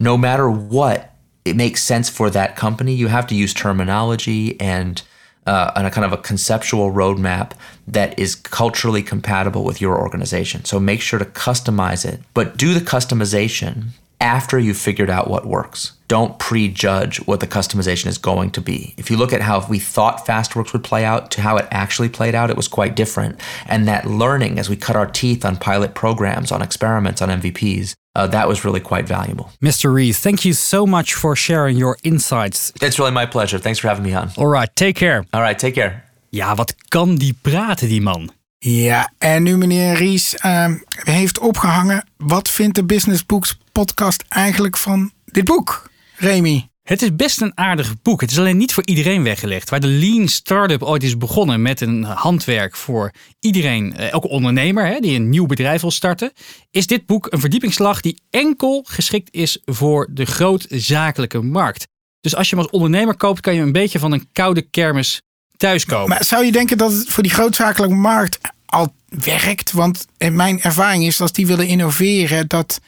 No 0.00 0.16
matter 0.16 0.50
what, 0.50 1.14
it 1.44 1.56
makes 1.56 1.82
sense 1.82 2.08
for 2.08 2.30
that 2.30 2.56
company. 2.56 2.94
You 2.94 3.08
have 3.08 3.26
to 3.28 3.34
use 3.34 3.54
terminology 3.54 4.60
and 4.60 5.02
uh, 5.46 5.72
and 5.76 5.86
a 5.86 5.90
kind 5.90 6.04
of 6.04 6.12
a 6.12 6.18
conceptual 6.18 6.92
roadmap 6.92 7.52
that 7.86 8.18
is 8.18 8.34
culturally 8.34 9.02
compatible 9.02 9.64
with 9.64 9.80
your 9.80 9.98
organization. 9.98 10.64
So 10.66 10.78
make 10.78 11.00
sure 11.00 11.18
to 11.18 11.24
customize 11.24 12.04
it, 12.04 12.20
but 12.34 12.58
do 12.58 12.74
the 12.74 12.80
customization 12.80 13.88
after 14.20 14.58
you've 14.58 14.76
figured 14.76 15.10
out 15.10 15.28
what 15.28 15.46
works. 15.46 15.92
Don't 16.08 16.38
prejudge 16.38 17.18
what 17.26 17.40
the 17.40 17.46
customization 17.46 18.06
is 18.06 18.18
going 18.18 18.50
to 18.52 18.60
be. 18.60 18.94
If 18.96 19.10
you 19.10 19.16
look 19.16 19.32
at 19.32 19.42
how 19.42 19.66
we 19.68 19.78
thought 19.78 20.26
FastWorks 20.26 20.72
would 20.72 20.82
play 20.82 21.04
out 21.04 21.30
to 21.32 21.42
how 21.42 21.56
it 21.58 21.66
actually 21.70 22.08
played 22.08 22.34
out, 22.34 22.50
it 22.50 22.56
was 22.56 22.68
quite 22.68 22.96
different. 22.96 23.40
And 23.66 23.86
that 23.88 24.06
learning 24.06 24.58
as 24.58 24.70
we 24.70 24.76
cut 24.76 24.96
our 24.96 25.06
teeth 25.06 25.44
on 25.44 25.56
pilot 25.56 25.94
programs, 25.94 26.50
on 26.50 26.62
experiments, 26.62 27.20
on 27.20 27.28
MVPs, 27.28 27.94
uh, 28.14 28.26
that 28.26 28.48
was 28.48 28.64
really 28.64 28.80
quite 28.80 29.06
valuable. 29.06 29.50
Mr. 29.62 29.92
Reed, 29.92 30.16
thank 30.16 30.44
you 30.44 30.54
so 30.54 30.86
much 30.86 31.14
for 31.14 31.36
sharing 31.36 31.76
your 31.76 31.98
insights. 32.02 32.72
It's 32.80 32.98
really 32.98 33.12
my 33.12 33.26
pleasure. 33.26 33.58
Thanks 33.58 33.78
for 33.78 33.88
having 33.88 34.04
me 34.04 34.14
on. 34.14 34.30
All 34.36 34.48
right, 34.48 34.74
take 34.74 34.96
care. 34.96 35.24
All 35.32 35.42
right, 35.42 35.58
take 35.58 35.74
care. 35.74 36.02
Ja, 36.30 36.54
wat 36.54 36.74
kan 36.88 37.16
die 37.16 37.34
praten, 37.42 37.88
die 37.88 38.00
man? 38.00 38.30
Ja, 38.58 39.12
en 39.18 39.42
nu 39.42 39.56
meneer 39.56 39.94
Ries 39.94 40.34
uh, 40.44 40.66
heeft 41.04 41.38
opgehangen. 41.38 42.04
Wat 42.16 42.50
vindt 42.50 42.74
de 42.74 42.84
Business 42.84 43.26
Books 43.26 43.58
podcast 43.78 44.24
eigenlijk 44.28 44.76
van 44.76 45.12
dit 45.24 45.44
boek, 45.44 45.90
Remy? 46.16 46.68
Het 46.82 47.02
is 47.02 47.16
best 47.16 47.40
een 47.40 47.52
aardig 47.54 48.02
boek. 48.02 48.20
Het 48.20 48.30
is 48.30 48.38
alleen 48.38 48.56
niet 48.56 48.72
voor 48.72 48.86
iedereen 48.86 49.22
weggelegd. 49.22 49.70
Waar 49.70 49.80
de 49.80 49.86
Lean 49.86 50.28
Startup 50.28 50.82
ooit 50.82 51.02
is 51.02 51.16
begonnen 51.16 51.62
met 51.62 51.80
een 51.80 52.04
handwerk 52.04 52.76
voor 52.76 53.12
iedereen, 53.40 53.96
eh, 53.96 54.12
elke 54.12 54.28
ondernemer 54.28 54.86
hè, 54.86 54.98
die 55.00 55.16
een 55.16 55.28
nieuw 55.28 55.46
bedrijf 55.46 55.80
wil 55.80 55.90
starten, 55.90 56.32
is 56.70 56.86
dit 56.86 57.06
boek 57.06 57.26
een 57.30 57.40
verdiepingsslag 57.40 58.00
die 58.00 58.22
enkel 58.30 58.84
geschikt 58.88 59.34
is 59.34 59.58
voor 59.64 60.08
de 60.10 60.24
grootzakelijke 60.24 61.40
markt. 61.40 61.86
Dus 62.20 62.36
als 62.36 62.50
je 62.50 62.56
hem 62.56 62.64
als 62.64 62.72
ondernemer 62.72 63.16
koopt, 63.16 63.40
kan 63.40 63.54
je 63.54 63.60
een 63.60 63.72
beetje 63.72 63.98
van 63.98 64.12
een 64.12 64.28
koude 64.32 64.62
kermis 64.62 65.22
thuiskomen. 65.56 66.08
Maar 66.08 66.24
zou 66.24 66.44
je 66.44 66.52
denken 66.52 66.78
dat 66.78 66.92
het 66.92 67.08
voor 67.08 67.22
die 67.22 67.32
grootzakelijke 67.32 67.94
markt 67.94 68.38
al 68.66 68.94
werkt? 69.08 69.72
Want 69.72 70.06
mijn 70.18 70.60
ervaring 70.60 71.04
is 71.04 71.16
dat 71.16 71.20
als 71.20 71.32
die 71.32 71.46
willen 71.46 71.66
innoveren, 71.66 72.48
dat 72.48 72.80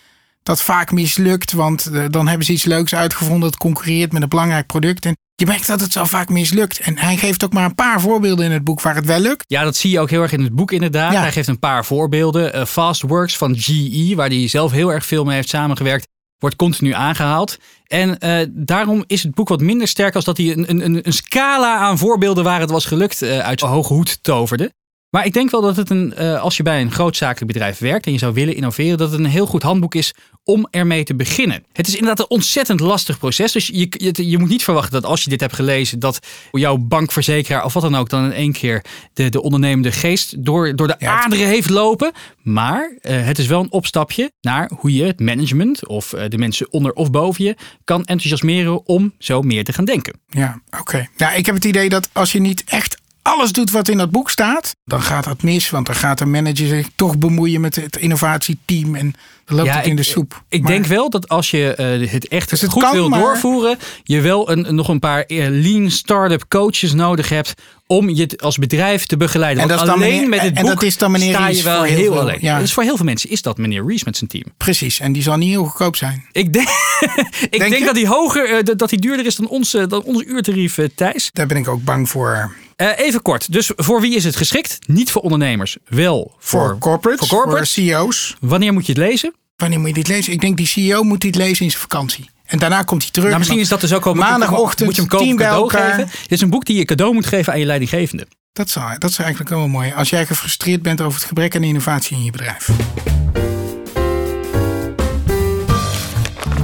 dat 0.50 0.62
vaak 0.62 0.92
mislukt. 0.92 1.52
Want 1.52 1.88
uh, 1.92 2.04
dan 2.10 2.28
hebben 2.28 2.46
ze 2.46 2.52
iets 2.52 2.64
leuks 2.64 2.94
uitgevonden 2.94 3.50
dat 3.50 3.58
concurreert 3.58 4.12
met 4.12 4.22
een 4.22 4.28
belangrijk 4.28 4.66
product. 4.66 5.04
En 5.04 5.16
je 5.34 5.46
merkt 5.46 5.66
dat 5.66 5.80
het 5.80 5.92
zo 5.92 6.04
vaak 6.04 6.28
mislukt. 6.28 6.78
En 6.78 6.98
hij 6.98 7.16
geeft 7.16 7.44
ook 7.44 7.52
maar 7.52 7.64
een 7.64 7.74
paar 7.74 8.00
voorbeelden 8.00 8.44
in 8.44 8.52
het 8.52 8.64
boek 8.64 8.80
waar 8.80 8.94
het 8.94 9.06
wel 9.06 9.20
lukt. 9.20 9.44
Ja, 9.46 9.62
dat 9.62 9.76
zie 9.76 9.90
je 9.90 10.00
ook 10.00 10.10
heel 10.10 10.22
erg 10.22 10.32
in 10.32 10.42
het 10.42 10.54
boek 10.54 10.72
inderdaad. 10.72 11.12
Hij 11.12 11.32
geeft 11.32 11.48
een 11.48 11.58
paar 11.58 11.84
voorbeelden. 11.84 12.56
Uh, 12.56 12.64
Fastworks 12.64 13.36
van 13.36 13.54
GE, 13.58 14.12
waar 14.16 14.28
hij 14.28 14.48
zelf 14.48 14.72
heel 14.72 14.92
erg 14.92 15.06
veel 15.06 15.24
mee 15.24 15.34
heeft 15.34 15.48
samengewerkt, 15.48 16.08
wordt 16.38 16.56
continu 16.56 16.92
aangehaald. 16.92 17.58
En 17.86 18.16
uh, 18.24 18.46
daarom 18.50 19.04
is 19.06 19.22
het 19.22 19.34
boek 19.34 19.48
wat 19.48 19.60
minder 19.60 19.88
sterk 19.88 20.14
als 20.14 20.24
dat 20.24 20.36
hij 20.36 20.50
een, 20.50 20.70
een, 20.84 21.06
een 21.06 21.12
scala 21.12 21.76
aan 21.76 21.98
voorbeelden 21.98 22.44
waar 22.44 22.60
het 22.60 22.70
was 22.70 22.84
gelukt 22.84 23.22
uit 23.22 23.58
de 23.58 23.66
hoge 23.66 23.92
hoed 23.92 24.22
toverde. 24.22 24.72
Maar 25.10 25.24
ik 25.24 25.32
denk 25.32 25.50
wel 25.50 25.60
dat 25.60 25.76
het 25.76 25.90
een, 25.90 26.14
uh, 26.18 26.40
als 26.40 26.56
je 26.56 26.62
bij 26.62 26.80
een 26.80 26.92
grootzakelijk 26.92 27.52
bedrijf 27.52 27.78
werkt 27.78 28.06
en 28.06 28.12
je 28.12 28.18
zou 28.18 28.34
willen 28.34 28.54
innoveren, 28.54 28.98
dat 28.98 29.10
het 29.10 29.20
een 29.20 29.26
heel 29.26 29.46
goed 29.46 29.62
handboek 29.62 29.94
is 29.94 30.14
om 30.44 30.66
ermee 30.70 31.04
te 31.04 31.14
beginnen. 31.14 31.64
Het 31.72 31.88
is 31.88 31.94
inderdaad 31.94 32.18
een 32.18 32.36
ontzettend 32.36 32.80
lastig 32.80 33.18
proces. 33.18 33.52
Dus 33.52 33.66
je, 33.66 33.86
je, 33.90 34.28
je, 34.28 34.38
moet 34.38 34.48
niet 34.48 34.64
verwachten 34.64 34.92
dat 34.92 35.10
als 35.10 35.22
je 35.24 35.30
dit 35.30 35.40
hebt 35.40 35.54
gelezen, 35.54 35.98
dat 35.98 36.18
jouw 36.50 36.76
bankverzekeraar 36.76 37.64
of 37.64 37.72
wat 37.72 37.82
dan 37.82 37.96
ook 37.96 38.08
dan 38.08 38.24
in 38.24 38.32
één 38.32 38.52
keer 38.52 38.84
de, 39.12 39.28
de 39.28 39.42
ondernemende 39.42 39.92
geest 39.92 40.44
door, 40.44 40.76
door 40.76 40.86
de 40.86 40.94
ja, 40.98 41.22
aderen 41.22 41.46
heeft 41.46 41.70
lopen. 41.70 42.12
Maar 42.42 42.96
uh, 43.02 43.24
het 43.24 43.38
is 43.38 43.46
wel 43.46 43.60
een 43.60 43.72
opstapje 43.72 44.32
naar 44.40 44.70
hoe 44.78 44.94
je 44.94 45.04
het 45.04 45.20
management 45.20 45.86
of 45.86 46.12
uh, 46.12 46.22
de 46.28 46.38
mensen 46.38 46.72
onder 46.72 46.92
of 46.92 47.10
boven 47.10 47.44
je 47.44 47.56
kan 47.84 48.04
enthousiasmeren 48.04 48.86
om 48.86 49.14
zo 49.18 49.42
meer 49.42 49.64
te 49.64 49.72
gaan 49.72 49.84
denken. 49.84 50.20
Ja, 50.26 50.60
oké. 50.66 50.80
Okay. 50.80 51.08
Ja, 51.16 51.32
ik 51.32 51.46
heb 51.46 51.54
het 51.54 51.64
idee 51.64 51.88
dat 51.88 52.08
als 52.12 52.32
je 52.32 52.40
niet 52.40 52.64
echt 52.64 52.99
alles 53.30 53.52
doet 53.52 53.70
wat 53.70 53.88
in 53.88 53.98
dat 53.98 54.10
boek 54.10 54.30
staat, 54.30 54.76
dan 54.84 55.02
gaat 55.02 55.24
dat 55.24 55.42
mis. 55.42 55.70
Want 55.70 55.86
dan 55.86 55.94
gaat 55.94 56.18
de 56.18 56.26
manager 56.26 56.66
zich 56.66 56.88
toch 56.94 57.18
bemoeien 57.18 57.60
met 57.60 57.76
het 57.76 57.96
innovatieteam. 57.96 58.94
En 58.94 59.14
dan 59.44 59.56
loopt 59.56 59.74
het 59.74 59.86
in 59.86 59.96
de 59.96 60.02
soep. 60.02 60.42
Ik 60.48 60.66
denk 60.66 60.86
wel 60.86 61.10
dat 61.10 61.28
als 61.28 61.50
je 61.50 61.98
uh, 62.00 62.10
het 62.10 62.28
echt 62.28 62.50
dus 62.50 62.60
het 62.60 62.70
goed 62.70 62.82
kan, 62.82 62.92
wil 62.92 63.08
maar... 63.08 63.20
doorvoeren, 63.20 63.78
je 64.02 64.20
wel 64.20 64.50
een, 64.50 64.74
nog 64.74 64.88
een 64.88 64.98
paar 64.98 65.24
uh, 65.26 65.46
lean 65.48 65.90
startup 65.90 66.44
coaches 66.48 66.92
nodig 66.92 67.28
hebt 67.28 67.54
om 67.86 68.08
je 68.08 68.28
als 68.36 68.56
bedrijf 68.56 69.06
te 69.06 69.16
begeleiden. 69.16 69.62
En 69.62 69.68
dat, 69.68 69.78
Want 69.78 69.90
alleen 69.90 70.10
meneer, 70.10 70.28
met 70.28 70.40
het 70.40 70.54
boek 70.54 70.64
en 70.64 70.74
dat 70.74 70.82
is 70.82 70.96
dan 70.96 71.10
meneer 71.10 71.34
sta 71.34 71.48
je 71.48 71.62
wel 71.62 71.76
voor 71.76 71.86
heel, 71.86 71.96
heel 71.96 72.12
veel, 72.12 72.20
alleen. 72.20 72.38
ja. 72.40 72.58
Dus 72.58 72.72
voor 72.72 72.82
heel 72.82 72.96
veel 72.96 73.04
mensen 73.04 73.30
is 73.30 73.42
dat 73.42 73.58
meneer 73.58 73.86
Rees 73.86 74.04
met 74.04 74.16
zijn 74.16 74.30
team. 74.30 74.44
Precies, 74.56 75.00
en 75.00 75.12
die 75.12 75.22
zal 75.22 75.36
niet 75.36 75.48
heel 75.48 75.64
goedkoop 75.64 75.96
zijn. 75.96 76.24
Ik 76.32 76.52
denk, 76.52 76.68
ik 77.50 77.58
denk, 77.58 77.84
dat 77.84 77.94
die 77.94 78.06
hoger, 78.06 78.50
uh, 78.50 78.76
dat 78.76 78.88
die 78.88 78.98
duurder 78.98 79.26
is 79.26 79.36
dan 79.36 79.48
ons, 79.48 79.70
dan 79.70 80.02
ons 80.02 80.22
uurtarief, 80.22 80.78
Thijs. 80.94 81.30
Daar 81.32 81.46
ben 81.46 81.56
ik 81.56 81.68
ook 81.68 81.84
bang 81.84 82.08
voor. 82.08 82.52
Uh, 82.80 82.98
even 82.98 83.22
kort. 83.22 83.52
Dus 83.52 83.70
voor 83.76 84.00
wie 84.00 84.14
is 84.14 84.24
het 84.24 84.36
geschikt? 84.36 84.78
Niet 84.86 85.10
voor 85.12 85.22
ondernemers. 85.22 85.76
Wel 85.88 86.34
voor, 86.38 86.60
voor 86.60 86.78
corporates, 86.78 87.28
voor, 87.28 87.38
corporates. 87.38 87.74
voor 87.74 87.84
CEO's. 87.84 88.36
Wanneer 88.40 88.72
moet 88.72 88.86
je 88.86 88.92
het 88.92 89.00
lezen? 89.00 89.34
Wanneer 89.56 89.78
moet 89.78 89.88
je 89.88 89.94
dit 89.94 90.08
lezen? 90.08 90.32
Ik 90.32 90.40
denk 90.40 90.56
die 90.56 90.66
CEO 90.66 91.02
moet 91.02 91.20
dit 91.20 91.34
lezen 91.34 91.64
in 91.64 91.70
zijn 91.70 91.82
vakantie. 91.82 92.30
En 92.44 92.58
daarna 92.58 92.82
komt 92.82 93.02
hij 93.02 93.10
terug. 93.10 93.28
Nou, 93.28 93.38
misschien 93.38 93.60
is 93.60 93.68
dat 93.68 93.80
dus 93.80 93.92
ook 93.92 94.06
al 94.06 94.14
maandagochtend. 94.14 94.88
Moet 94.88 94.94
je 94.94 95.00
hem 95.00 95.10
kopen 95.10 95.36
cadeau 95.36 95.70
geven? 95.70 96.06
Dit 96.06 96.32
is 96.32 96.40
een 96.40 96.50
boek 96.50 96.64
die 96.64 96.76
je 96.76 96.84
cadeau 96.84 97.14
moet 97.14 97.26
geven 97.26 97.52
aan 97.52 97.58
je 97.58 97.66
leidinggevende. 97.66 98.26
Dat 98.52 98.66
is, 98.66 98.76
dat 98.98 99.10
is 99.10 99.18
eigenlijk 99.18 99.50
wel 99.50 99.68
mooi. 99.68 99.92
Als 99.92 100.10
jij 100.10 100.26
gefrustreerd 100.26 100.82
bent 100.82 101.00
over 101.00 101.18
het 101.18 101.28
gebrek 101.28 101.56
aan 101.56 101.62
innovatie 101.62 102.16
in 102.16 102.24
je 102.24 102.30
bedrijf. 102.30 102.70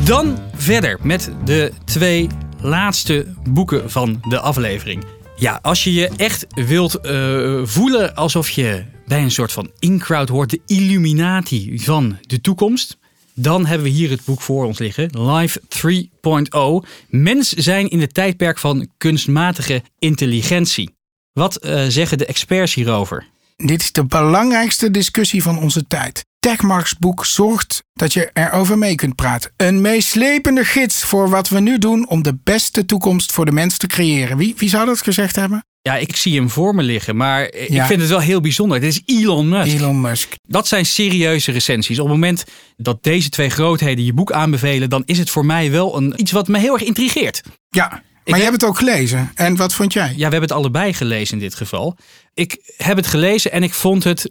Dan 0.04 0.38
verder 0.54 0.98
met 1.02 1.30
de 1.44 1.72
twee 1.84 2.28
laatste 2.60 3.26
boeken 3.48 3.90
van 3.90 4.22
de 4.28 4.40
aflevering. 4.40 5.04
Ja, 5.38 5.58
als 5.62 5.84
je 5.84 5.92
je 5.92 6.08
echt 6.16 6.46
wilt 6.48 6.98
uh, 7.02 7.60
voelen 7.64 8.14
alsof 8.14 8.50
je 8.50 8.84
bij 9.06 9.22
een 9.22 9.30
soort 9.30 9.52
van 9.52 9.70
in-crowd 9.78 10.28
hoort, 10.28 10.50
de 10.50 10.60
illuminati 10.66 11.78
van 11.80 12.18
de 12.20 12.40
toekomst, 12.40 12.98
dan 13.34 13.66
hebben 13.66 13.86
we 13.86 13.92
hier 13.92 14.10
het 14.10 14.24
boek 14.24 14.40
voor 14.40 14.64
ons 14.64 14.78
liggen. 14.78 15.30
Life 15.30 15.60
3.0. 16.84 16.88
Mens 17.08 17.52
zijn 17.52 17.88
in 17.88 18.00
het 18.00 18.14
tijdperk 18.14 18.58
van 18.58 18.88
kunstmatige 18.96 19.82
intelligentie. 19.98 20.90
Wat 21.32 21.64
uh, 21.64 21.84
zeggen 21.88 22.18
de 22.18 22.26
experts 22.26 22.74
hierover? 22.74 23.26
Dit 23.56 23.80
is 23.82 23.92
de 23.92 24.04
belangrijkste 24.04 24.90
discussie 24.90 25.42
van 25.42 25.58
onze 25.58 25.86
tijd. 25.86 26.24
Techmarks 26.46 26.96
boek 26.98 27.24
zorgt 27.24 27.84
dat 27.92 28.12
je 28.12 28.30
erover 28.32 28.78
mee 28.78 28.94
kunt 28.94 29.14
praten. 29.14 29.52
Een 29.56 29.80
meeslepende 29.80 30.64
gids 30.64 31.04
voor 31.04 31.30
wat 31.30 31.48
we 31.48 31.60
nu 31.60 31.78
doen 31.78 32.08
om 32.08 32.22
de 32.22 32.38
beste 32.44 32.84
toekomst 32.84 33.32
voor 33.32 33.44
de 33.44 33.52
mens 33.52 33.76
te 33.76 33.86
creëren. 33.86 34.36
Wie, 34.36 34.54
wie 34.56 34.68
zou 34.68 34.86
dat 34.86 35.02
gezegd 35.02 35.36
hebben? 35.36 35.64
Ja, 35.82 35.96
ik 35.96 36.16
zie 36.16 36.36
hem 36.36 36.50
voor 36.50 36.74
me 36.74 36.82
liggen, 36.82 37.16
maar 37.16 37.42
ik 37.52 37.82
vind 37.82 38.00
het 38.00 38.08
wel 38.08 38.20
heel 38.20 38.40
bijzonder. 38.40 38.80
Dit 38.80 38.92
is 38.92 39.02
Elon 39.04 39.48
Musk. 39.48 39.78
Elon 39.78 40.00
Musk. 40.00 40.32
Dat 40.42 40.68
zijn 40.68 40.86
serieuze 40.86 41.52
recensies. 41.52 41.98
Op 41.98 42.04
het 42.04 42.14
moment 42.14 42.44
dat 42.76 43.02
deze 43.02 43.28
twee 43.28 43.50
grootheden 43.50 44.04
je 44.04 44.12
boek 44.12 44.32
aanbevelen, 44.32 44.90
dan 44.90 45.02
is 45.04 45.18
het 45.18 45.30
voor 45.30 45.46
mij 45.46 45.70
wel 45.70 45.96
een, 45.96 46.12
iets 46.16 46.32
wat 46.32 46.48
me 46.48 46.58
heel 46.58 46.74
erg 46.74 46.82
intrigeert. 46.82 47.42
Ja, 47.68 48.02
maar 48.24 48.38
je 48.38 48.44
hebt 48.44 48.60
het 48.60 48.70
ook 48.70 48.78
gelezen. 48.78 49.30
En 49.34 49.56
wat 49.56 49.74
vond 49.74 49.92
jij? 49.92 50.08
Ja, 50.08 50.14
we 50.14 50.22
hebben 50.22 50.40
het 50.40 50.52
allebei 50.52 50.92
gelezen 50.92 51.34
in 51.34 51.42
dit 51.42 51.54
geval. 51.54 51.96
Ik 52.34 52.74
heb 52.76 52.96
het 52.96 53.06
gelezen 53.06 53.52
en 53.52 53.62
ik 53.62 53.72
vond 53.72 54.04
het 54.04 54.30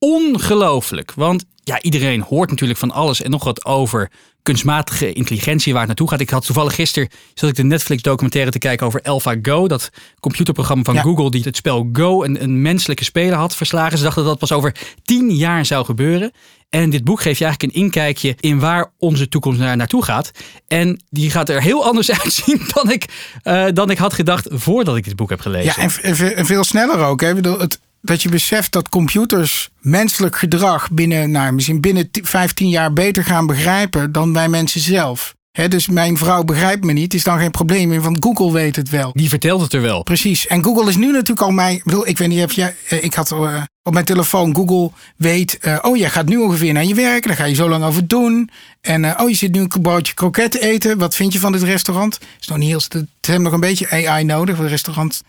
ongelooflijk. 0.00 1.12
Want 1.14 1.44
ja, 1.64 1.82
iedereen 1.82 2.20
hoort 2.20 2.50
natuurlijk 2.50 2.78
van 2.78 2.90
alles 2.90 3.22
en 3.22 3.30
nog 3.30 3.44
wat 3.44 3.64
over 3.64 4.10
kunstmatige 4.42 5.12
intelligentie 5.12 5.70
waar 5.72 5.80
het 5.80 5.88
naartoe 5.88 6.08
gaat. 6.08 6.20
Ik 6.20 6.30
had 6.30 6.46
toevallig 6.46 6.74
gisteren 6.74 7.08
zat 7.34 7.48
ik 7.50 7.56
de 7.56 7.62
Netflix 7.64 8.02
documentaire 8.02 8.50
te 8.50 8.58
kijken 8.58 8.86
over 8.86 9.02
AlphaGo, 9.02 9.68
dat 9.68 9.90
computerprogramma 10.20 10.82
van 10.84 10.94
Ja. 10.94 11.00
Google 11.02 11.30
die 11.30 11.42
het 11.42 11.56
spel 11.56 11.88
Go 11.92 12.22
een, 12.24 12.42
een 12.42 12.62
menselijke 12.62 13.04
speler 13.04 13.36
had 13.38 13.56
verslagen. 13.56 13.98
Ze 13.98 14.04
dachten 14.04 14.22
dat 14.22 14.30
dat 14.30 14.48
pas 14.48 14.58
over 14.58 14.76
tien 15.02 15.30
jaar 15.30 15.66
zou 15.66 15.84
gebeuren. 15.84 16.32
En 16.68 16.90
dit 16.90 17.04
boek 17.04 17.20
geeft 17.20 17.38
je 17.38 17.44
eigenlijk 17.44 17.74
een 17.74 17.82
inkijkje 17.82 18.36
in 18.40 18.58
waar 18.58 18.92
onze 18.98 19.28
toekomst 19.28 19.58
naar, 19.60 19.76
naartoe 19.76 20.04
gaat. 20.04 20.30
En 20.68 21.02
die 21.10 21.30
gaat 21.30 21.48
er 21.48 21.62
heel 21.62 21.84
anders 21.84 22.10
uitzien 22.22 22.60
dan 22.74 22.90
ik, 22.90 23.04
eh, 23.42 23.64
dan 23.74 23.90
ik 23.90 23.98
had 23.98 24.12
gedacht 24.12 24.46
voordat 24.50 24.96
ik 24.96 25.04
dit 25.04 25.16
boek 25.16 25.30
heb 25.30 25.40
gelezen. 25.40 25.72
Ja, 25.76 25.82
en, 25.82 25.90
en 26.02 26.16
ve- 26.16 26.34
en 26.34 26.46
veel 26.46 26.64
sneller 26.64 26.98
ook. 26.98 27.20
Hè? 27.20 27.28
Ik 27.28 27.34
bedoel, 27.34 27.58
het, 27.58 27.80
dat 28.02 28.22
je 28.22 28.28
beseft 28.28 28.72
dat 28.72 28.88
computers 28.88 29.68
menselijk 29.80 30.36
gedrag 30.36 30.90
binnen, 30.90 31.30
nou, 31.30 31.52
misschien 31.52 31.80
binnen 31.80 32.08
15 32.12 32.68
jaar 32.68 32.92
beter 32.92 33.24
gaan 33.24 33.46
begrijpen 33.46 34.12
dan 34.12 34.32
wij 34.32 34.48
mensen 34.48 34.80
zelf. 34.80 35.34
Dus 35.68 35.88
mijn 35.88 36.16
vrouw 36.16 36.42
begrijpt 36.44 36.84
me 36.84 36.92
niet, 36.92 37.14
is 37.14 37.22
dan 37.24 37.38
geen 37.38 37.50
probleem 37.50 37.88
meer, 37.88 38.00
want 38.02 38.16
Google 38.24 38.52
weet 38.52 38.76
het 38.76 38.88
wel. 38.90 39.10
Die 39.14 39.28
vertelt 39.28 39.60
het 39.60 39.72
er 39.72 39.80
wel. 39.80 40.02
Precies. 40.02 40.46
En 40.46 40.64
Google 40.64 40.88
is 40.88 40.96
nu 40.96 41.06
natuurlijk 41.12 41.40
al 41.40 41.50
mijn. 41.50 41.76
Ik 41.76 41.84
bedoel, 41.84 42.06
ik 42.08 42.18
weet 42.18 42.28
niet 42.28 42.44
of 42.44 42.52
jij. 42.52 42.74
eh, 42.88 43.04
Ik 43.04 43.14
had 43.14 43.32
eh, 43.32 43.62
op 43.82 43.92
mijn 43.92 44.04
telefoon 44.04 44.54
Google 44.54 44.90
weet. 45.16 45.58
eh, 45.58 45.78
oh, 45.82 45.96
jij 45.96 46.10
gaat 46.10 46.26
nu 46.28 46.36
ongeveer 46.36 46.72
naar 46.72 46.84
je 46.84 46.94
werk. 46.94 47.26
Daar 47.26 47.36
ga 47.36 47.44
je 47.44 47.54
zo 47.54 47.68
lang 47.68 47.84
over 47.84 48.06
doen. 48.06 48.50
En 48.80 49.20
oh, 49.20 49.28
je 49.28 49.34
zit 49.36 49.52
nu 49.52 49.60
een 49.60 49.82
broodje 49.82 50.14
kroket 50.14 50.58
eten. 50.60 50.98
Wat 50.98 51.14
vind 51.16 51.32
je 51.32 51.38
van 51.38 51.52
dit 51.52 51.62
restaurant? 51.62 52.18
Is 52.40 52.46
nog 52.46 52.58
niet 52.58 52.68
heel. 52.68 52.80
Het 53.00 53.26
hebben 53.26 53.42
nog 53.44 53.52
een 53.52 53.60
beetje 53.60 54.06
AI 54.08 54.24
nodig. 54.24 54.54
Voor 54.54 54.64
het 54.64 54.72
restaurant. 54.72 55.20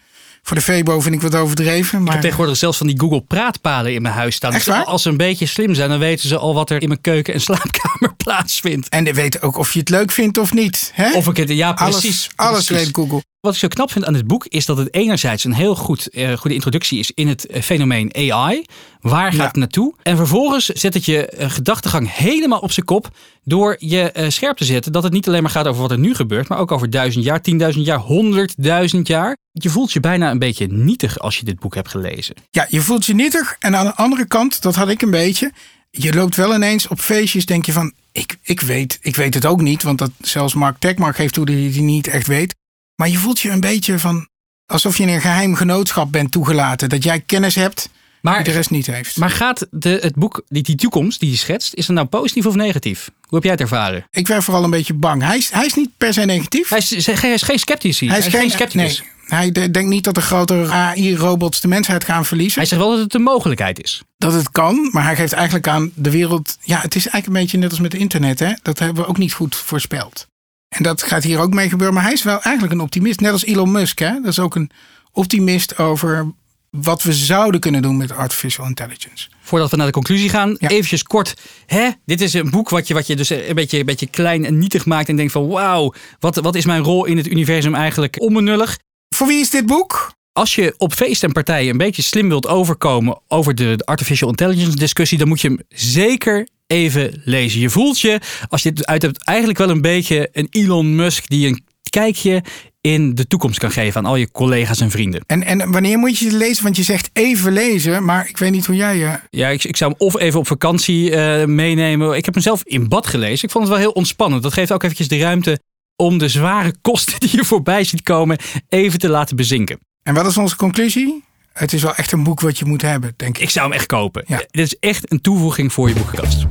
Voor 0.43 0.55
de 0.57 0.61
Febo 0.63 0.99
vind 0.99 1.15
ik 1.15 1.21
wat 1.21 1.35
overdreven. 1.35 1.97
Ik 1.99 2.03
Maar 2.03 2.13
heb 2.13 2.21
tegenwoordig 2.21 2.57
zelfs 2.57 2.77
van 2.77 2.87
die 2.87 2.99
Google 2.99 3.21
praatpalen 3.21 3.93
in 3.93 4.01
mijn 4.01 4.13
huis 4.13 4.35
staan. 4.35 4.53
Echt 4.53 4.65
Dus 4.65 4.73
waar? 4.73 4.85
als 4.85 5.01
ze 5.01 5.09
een 5.09 5.17
beetje 5.17 5.45
slim 5.45 5.73
zijn, 5.73 5.89
dan 5.89 5.99
weten 5.99 6.27
ze 6.27 6.37
al 6.37 6.53
wat 6.53 6.69
er 6.69 6.81
in 6.81 6.87
mijn 6.87 7.01
keuken 7.01 7.33
en 7.33 7.41
slaapkamer 7.47 8.15
plaatsvindt. 8.17 8.89
en 8.89 9.03
die 9.03 9.13
weet 9.13 9.41
ook 9.41 9.57
of 9.57 9.73
je 9.73 9.79
het 9.79 9.89
leuk 9.89 10.11
vindt 10.11 10.37
of 10.37 10.53
niet. 10.53 10.91
Hè? 10.93 11.13
Of 11.13 11.27
ik 11.27 11.37
het, 11.37 11.49
ja 11.49 11.73
precies. 11.73 11.93
alles, 12.03 12.29
alles 12.35 12.65
precies. 12.65 12.85
weet 12.85 12.95
Google. 12.95 13.23
Wat 13.41 13.53
ik 13.53 13.59
zo 13.59 13.67
knap 13.67 13.91
vind 13.91 14.05
aan 14.05 14.13
dit 14.13 14.27
boek 14.27 14.45
is 14.45 14.65
dat 14.65 14.77
het 14.77 14.93
enerzijds 14.93 15.43
een 15.43 15.53
heel 15.53 15.75
goed, 15.75 16.09
eh, 16.09 16.33
goede 16.33 16.55
introductie 16.55 16.99
is 16.99 17.11
in 17.15 17.27
het 17.27 17.45
eh, 17.45 17.61
fenomeen 17.61 18.13
AI. 18.15 18.65
Waar 18.99 19.29
gaat 19.31 19.39
Ja. 19.39 19.45
het 19.45 19.55
naartoe? 19.55 19.93
En 20.03 20.17
vervolgens 20.17 20.65
zet 20.65 20.93
het 20.93 21.05
je 21.05 21.25
eh, 21.25 21.49
gedachtegang 21.49 22.13
helemaal 22.15 22.59
op 22.59 22.71
zijn 22.71 22.85
kop 22.85 23.09
door 23.43 23.75
je 23.79 24.25
scherp 24.27 24.57
te 24.57 24.65
zetten 24.65 24.91
dat 24.91 25.03
het 25.03 25.13
niet 25.13 25.27
alleen 25.27 25.41
maar 25.41 25.51
gaat 25.51 25.67
over 25.67 25.81
wat 25.81 25.91
er 25.91 25.99
nu 25.99 26.15
gebeurt, 26.15 26.47
maar 26.47 26.57
ook 26.59 26.71
over 26.71 26.89
duizend 26.89 27.25
jaar, 27.25 27.41
tienduizend 27.41 27.85
jaar, 27.85 27.99
honderdduizend 27.99 29.07
jaar. 29.07 29.37
Je 29.51 29.69
voelt 29.69 29.91
je 29.91 29.99
bijna 29.99 30.31
een 30.31 30.39
beetje 30.39 30.67
nietig 30.67 31.19
als 31.19 31.37
je 31.37 31.45
dit 31.45 31.59
boek 31.59 31.75
hebt 31.75 31.89
gelezen. 31.89 32.35
Ja, 32.51 32.65
je 32.69 32.81
voelt 32.81 33.05
je 33.05 33.13
nietig. 33.13 33.55
En 33.59 33.75
aan 33.75 33.85
de 33.85 33.95
andere 33.95 34.25
kant, 34.27 34.61
dat 34.61 34.75
had 34.75 34.89
ik 34.89 35.01
een 35.01 35.11
beetje. 35.11 35.51
Je 35.89 36.13
loopt 36.13 36.35
wel 36.35 36.55
ineens 36.55 36.87
op 36.87 36.99
feestjes, 36.99 37.45
denk 37.45 37.65
je 37.65 37.71
van, 37.71 37.93
ik, 38.11 38.37
ik, 38.41 38.61
weet, 38.61 38.99
ik 39.01 39.15
weet 39.15 39.33
het 39.33 39.45
ook 39.45 39.61
niet. 39.61 39.83
Want 39.83 39.97
dat, 39.97 40.11
zelfs 40.19 40.53
Mark 40.53 40.75
Tekmark 40.79 41.15
geeft 41.15 41.33
toe 41.33 41.45
dat 41.45 41.55
hij 41.55 41.63
het 41.63 41.75
niet 41.79 42.07
echt 42.07 42.27
weet. 42.27 42.55
Maar 43.01 43.09
je 43.09 43.17
voelt 43.17 43.39
je 43.39 43.49
een 43.49 43.59
beetje 43.59 43.99
van, 43.99 44.27
alsof 44.65 44.97
je 44.97 45.03
in 45.03 45.09
een 45.09 45.21
geheim 45.21 45.55
genootschap 45.55 46.11
bent 46.11 46.31
toegelaten. 46.31 46.89
Dat 46.89 47.03
jij 47.03 47.19
kennis 47.19 47.55
hebt 47.55 47.89
Maar, 48.21 48.43
de 48.43 48.51
rest 48.51 48.69
niet 48.69 48.85
heeft. 48.87 49.17
maar 49.17 49.29
gaat 49.29 49.67
de, 49.71 49.97
het 50.01 50.15
boek, 50.15 50.43
die, 50.47 50.63
die 50.63 50.75
toekomst 50.75 51.19
die 51.19 51.29
je 51.31 51.37
schetst, 51.37 51.73
is 51.73 51.87
het 51.87 51.95
nou 51.95 52.07
positief 52.07 52.45
of 52.45 52.55
negatief? 52.55 53.09
Hoe 53.21 53.33
heb 53.35 53.43
jij 53.43 53.51
het 53.51 53.61
ervaren? 53.61 54.05
ik 54.11 54.27
werd 54.27 54.43
vooral 54.43 54.63
een 54.63 54.69
beetje 54.69 54.93
bang. 54.93 55.21
Hij 55.23 55.37
is, 55.37 55.49
hij 55.49 55.65
is 55.65 55.73
niet 55.73 55.89
per 55.97 56.13
se 56.13 56.21
negatief. 56.21 56.69
Hij 56.69 56.77
is, 56.77 57.05
hij 57.05 57.33
is 57.33 57.41
geen 57.41 57.59
sceptici. 57.59 58.09
Hij 58.09 58.17
is, 58.17 58.27
geen 58.27 58.49
scepticus. 58.49 58.99
nee, 58.99 59.09
hij 59.25 59.51
de- 59.51 59.71
denkt 59.71 59.89
niet 59.89 60.03
dat 60.03 60.15
de 60.15 60.21
grotere 60.21 60.71
AI-robots 60.71 61.61
de 61.61 61.67
mensheid 61.67 62.03
gaan 62.03 62.25
verliezen. 62.25 62.59
Hij 62.59 62.67
zegt 62.67 62.81
wel 62.81 62.91
dat 62.91 62.99
het 62.99 63.13
een 63.13 63.21
mogelijkheid 63.21 63.83
is. 63.83 64.01
dat 64.17 64.33
het 64.33 64.51
kan, 64.51 64.89
maar 64.91 65.03
hij 65.03 65.15
geeft 65.15 65.33
eigenlijk 65.33 65.67
aan 65.67 65.91
de 65.95 66.11
wereld. 66.11 66.57
Ja, 66.61 66.79
het 66.81 66.95
is 66.95 67.07
eigenlijk 67.07 67.27
een 67.27 67.41
beetje 67.41 67.57
net 67.57 67.69
als 67.69 67.79
met 67.79 67.93
internet, 67.93 68.39
hè? 68.39 68.51
Dat 68.61 68.79
hebben 68.79 69.03
we 69.03 69.09
ook 69.09 69.17
niet 69.17 69.33
goed 69.33 69.55
voorspeld. 69.55 70.29
En 70.77 70.83
dat 70.83 71.03
gaat 71.03 71.23
hier 71.23 71.39
ook 71.39 71.53
mee 71.53 71.69
gebeuren. 71.69 71.93
Maar 71.95 72.03
hij 72.03 72.13
is 72.13 72.23
wel 72.23 72.41
eigenlijk 72.41 72.73
een 72.73 72.81
optimist, 72.81 73.19
net 73.19 73.31
als 73.31 73.45
Elon 73.45 73.71
Musk, 73.71 73.99
hè? 73.99 74.11
Dat 74.13 74.31
is 74.31 74.39
ook 74.39 74.55
een 74.55 74.69
optimist 75.11 75.77
over 75.77 76.31
wat 76.69 77.03
we 77.03 77.13
zouden 77.13 77.59
kunnen 77.59 77.81
doen 77.81 77.97
met 77.97 78.11
artificial 78.11 78.65
intelligence. 78.65 79.27
Voordat 79.41 79.71
we 79.71 79.77
naar 79.77 79.85
de 79.85 79.91
conclusie 79.91 80.29
gaan, 80.29 80.55
Ja. 80.59 80.67
eventjes 80.69 81.03
kort. 81.03 81.33
Hè? 81.65 81.89
Dit 82.05 82.21
is 82.21 82.33
een 82.33 82.49
boek 82.49 82.69
wat 82.69 82.87
je, 82.87 82.93
wat 82.93 83.07
je 83.07 83.15
dus 83.15 83.29
een 83.29 83.55
beetje, 83.55 83.79
een 83.79 83.85
beetje 83.85 84.07
klein 84.07 84.45
en 84.45 84.57
nietig 84.57 84.85
maakt. 84.85 85.09
En 85.09 85.15
denkt 85.15 85.31
van 85.31 85.47
wauw, 85.47 85.93
wat, 86.19 86.35
wat 86.35 86.55
is 86.55 86.65
mijn 86.65 86.83
rol 86.83 87.05
in 87.05 87.17
het 87.17 87.27
universum 87.27 87.75
eigenlijk 87.75 88.21
onbenullig. 88.21 88.77
Voor 89.15 89.27
wie 89.27 89.39
is 89.39 89.49
dit 89.49 89.65
boek? 89.65 90.11
Als 90.33 90.55
je 90.55 90.73
op 90.77 90.93
feesten 90.93 91.27
en 91.27 91.33
partijen 91.33 91.71
een 91.71 91.77
beetje 91.77 92.01
slim 92.01 92.27
wilt 92.27 92.47
overkomen 92.47 93.19
over 93.27 93.55
de, 93.55 93.73
de 93.77 93.85
artificial 93.85 94.29
intelligence 94.29 94.77
discussie, 94.77 95.17
dan 95.17 95.27
moet 95.27 95.41
je 95.41 95.47
hem 95.47 95.59
zeker 95.69 96.47
even 96.71 97.21
lezen. 97.25 97.59
Je 97.59 97.69
voelt 97.69 97.99
je, 97.99 98.19
als 98.49 98.63
je 98.63 98.73
dit 98.73 98.85
uit 98.85 99.01
hebt, 99.01 99.23
eigenlijk 99.23 99.59
wel 99.59 99.69
een 99.69 99.81
beetje 99.81 100.29
een 100.31 100.47
Elon 100.49 100.95
Musk 100.95 101.29
die 101.29 101.47
een 101.47 101.63
kijkje 101.89 102.43
in 102.81 103.15
de 103.15 103.27
toekomst 103.27 103.59
kan 103.59 103.71
geven 103.71 104.01
aan 104.01 104.05
al 104.05 104.15
je 104.15 104.31
collega's 104.31 104.79
en 104.79 104.91
vrienden. 104.91 105.23
En, 105.27 105.43
en 105.43 105.71
wanneer 105.71 105.97
moet 105.97 106.17
je 106.17 106.25
het 106.25 106.33
lezen? 106.33 106.63
Want 106.63 106.75
je 106.75 106.83
zegt 106.83 107.09
even 107.13 107.51
lezen, 107.51 108.05
maar 108.05 108.29
ik 108.29 108.37
weet 108.37 108.51
niet 108.51 108.65
hoe 108.65 108.75
jij 108.75 108.97
je. 108.97 109.19
Ja, 109.29 109.47
ik, 109.47 109.63
ik 109.63 109.77
zou 109.77 109.91
hem 109.91 110.07
of 110.07 110.19
even 110.19 110.39
op 110.39 110.47
vakantie 110.47 111.15
eh, 111.15 111.45
meenemen. 111.45 112.17
Ik 112.17 112.25
heb 112.25 112.33
hem 112.33 112.43
zelf 112.43 112.61
in 112.63 112.87
bad 112.87 113.07
gelezen. 113.07 113.45
Ik 113.45 113.51
vond 113.51 113.63
het 113.63 113.73
wel 113.73 113.83
heel 113.83 113.91
ontspannend. 113.91 114.43
Dat 114.43 114.53
geeft 114.53 114.71
ook 114.71 114.83
eventjes 114.83 115.07
de 115.07 115.17
ruimte 115.17 115.59
om 115.95 116.17
de 116.17 116.27
zware 116.27 116.75
kosten 116.81 117.19
die 117.29 117.29
je 117.31 117.45
voorbij 117.45 117.83
ziet 117.83 118.03
komen 118.03 118.37
even 118.69 118.99
te 118.99 119.09
laten 119.09 119.35
bezinken. 119.35 119.79
En 120.03 120.13
wat 120.13 120.25
is 120.25 120.37
onze 120.37 120.55
conclusie? 120.55 121.23
Het 121.53 121.73
is 121.73 121.81
wel 121.81 121.95
echt 121.95 122.11
een 122.11 122.23
boek 122.23 122.39
wat 122.39 122.59
je 122.59 122.65
moet 122.65 122.81
hebben, 122.81 123.13
denk 123.15 123.37
ik. 123.37 123.43
Ik 123.43 123.49
zou 123.49 123.65
hem 123.67 123.75
echt 123.75 123.85
kopen. 123.85 124.23
Ja. 124.27 124.37
Dit 124.37 124.65
is 124.65 124.79
echt 124.79 125.11
een 125.11 125.21
toevoeging 125.21 125.73
voor 125.73 125.87
je 125.87 125.95
boekenkast. 125.95 126.45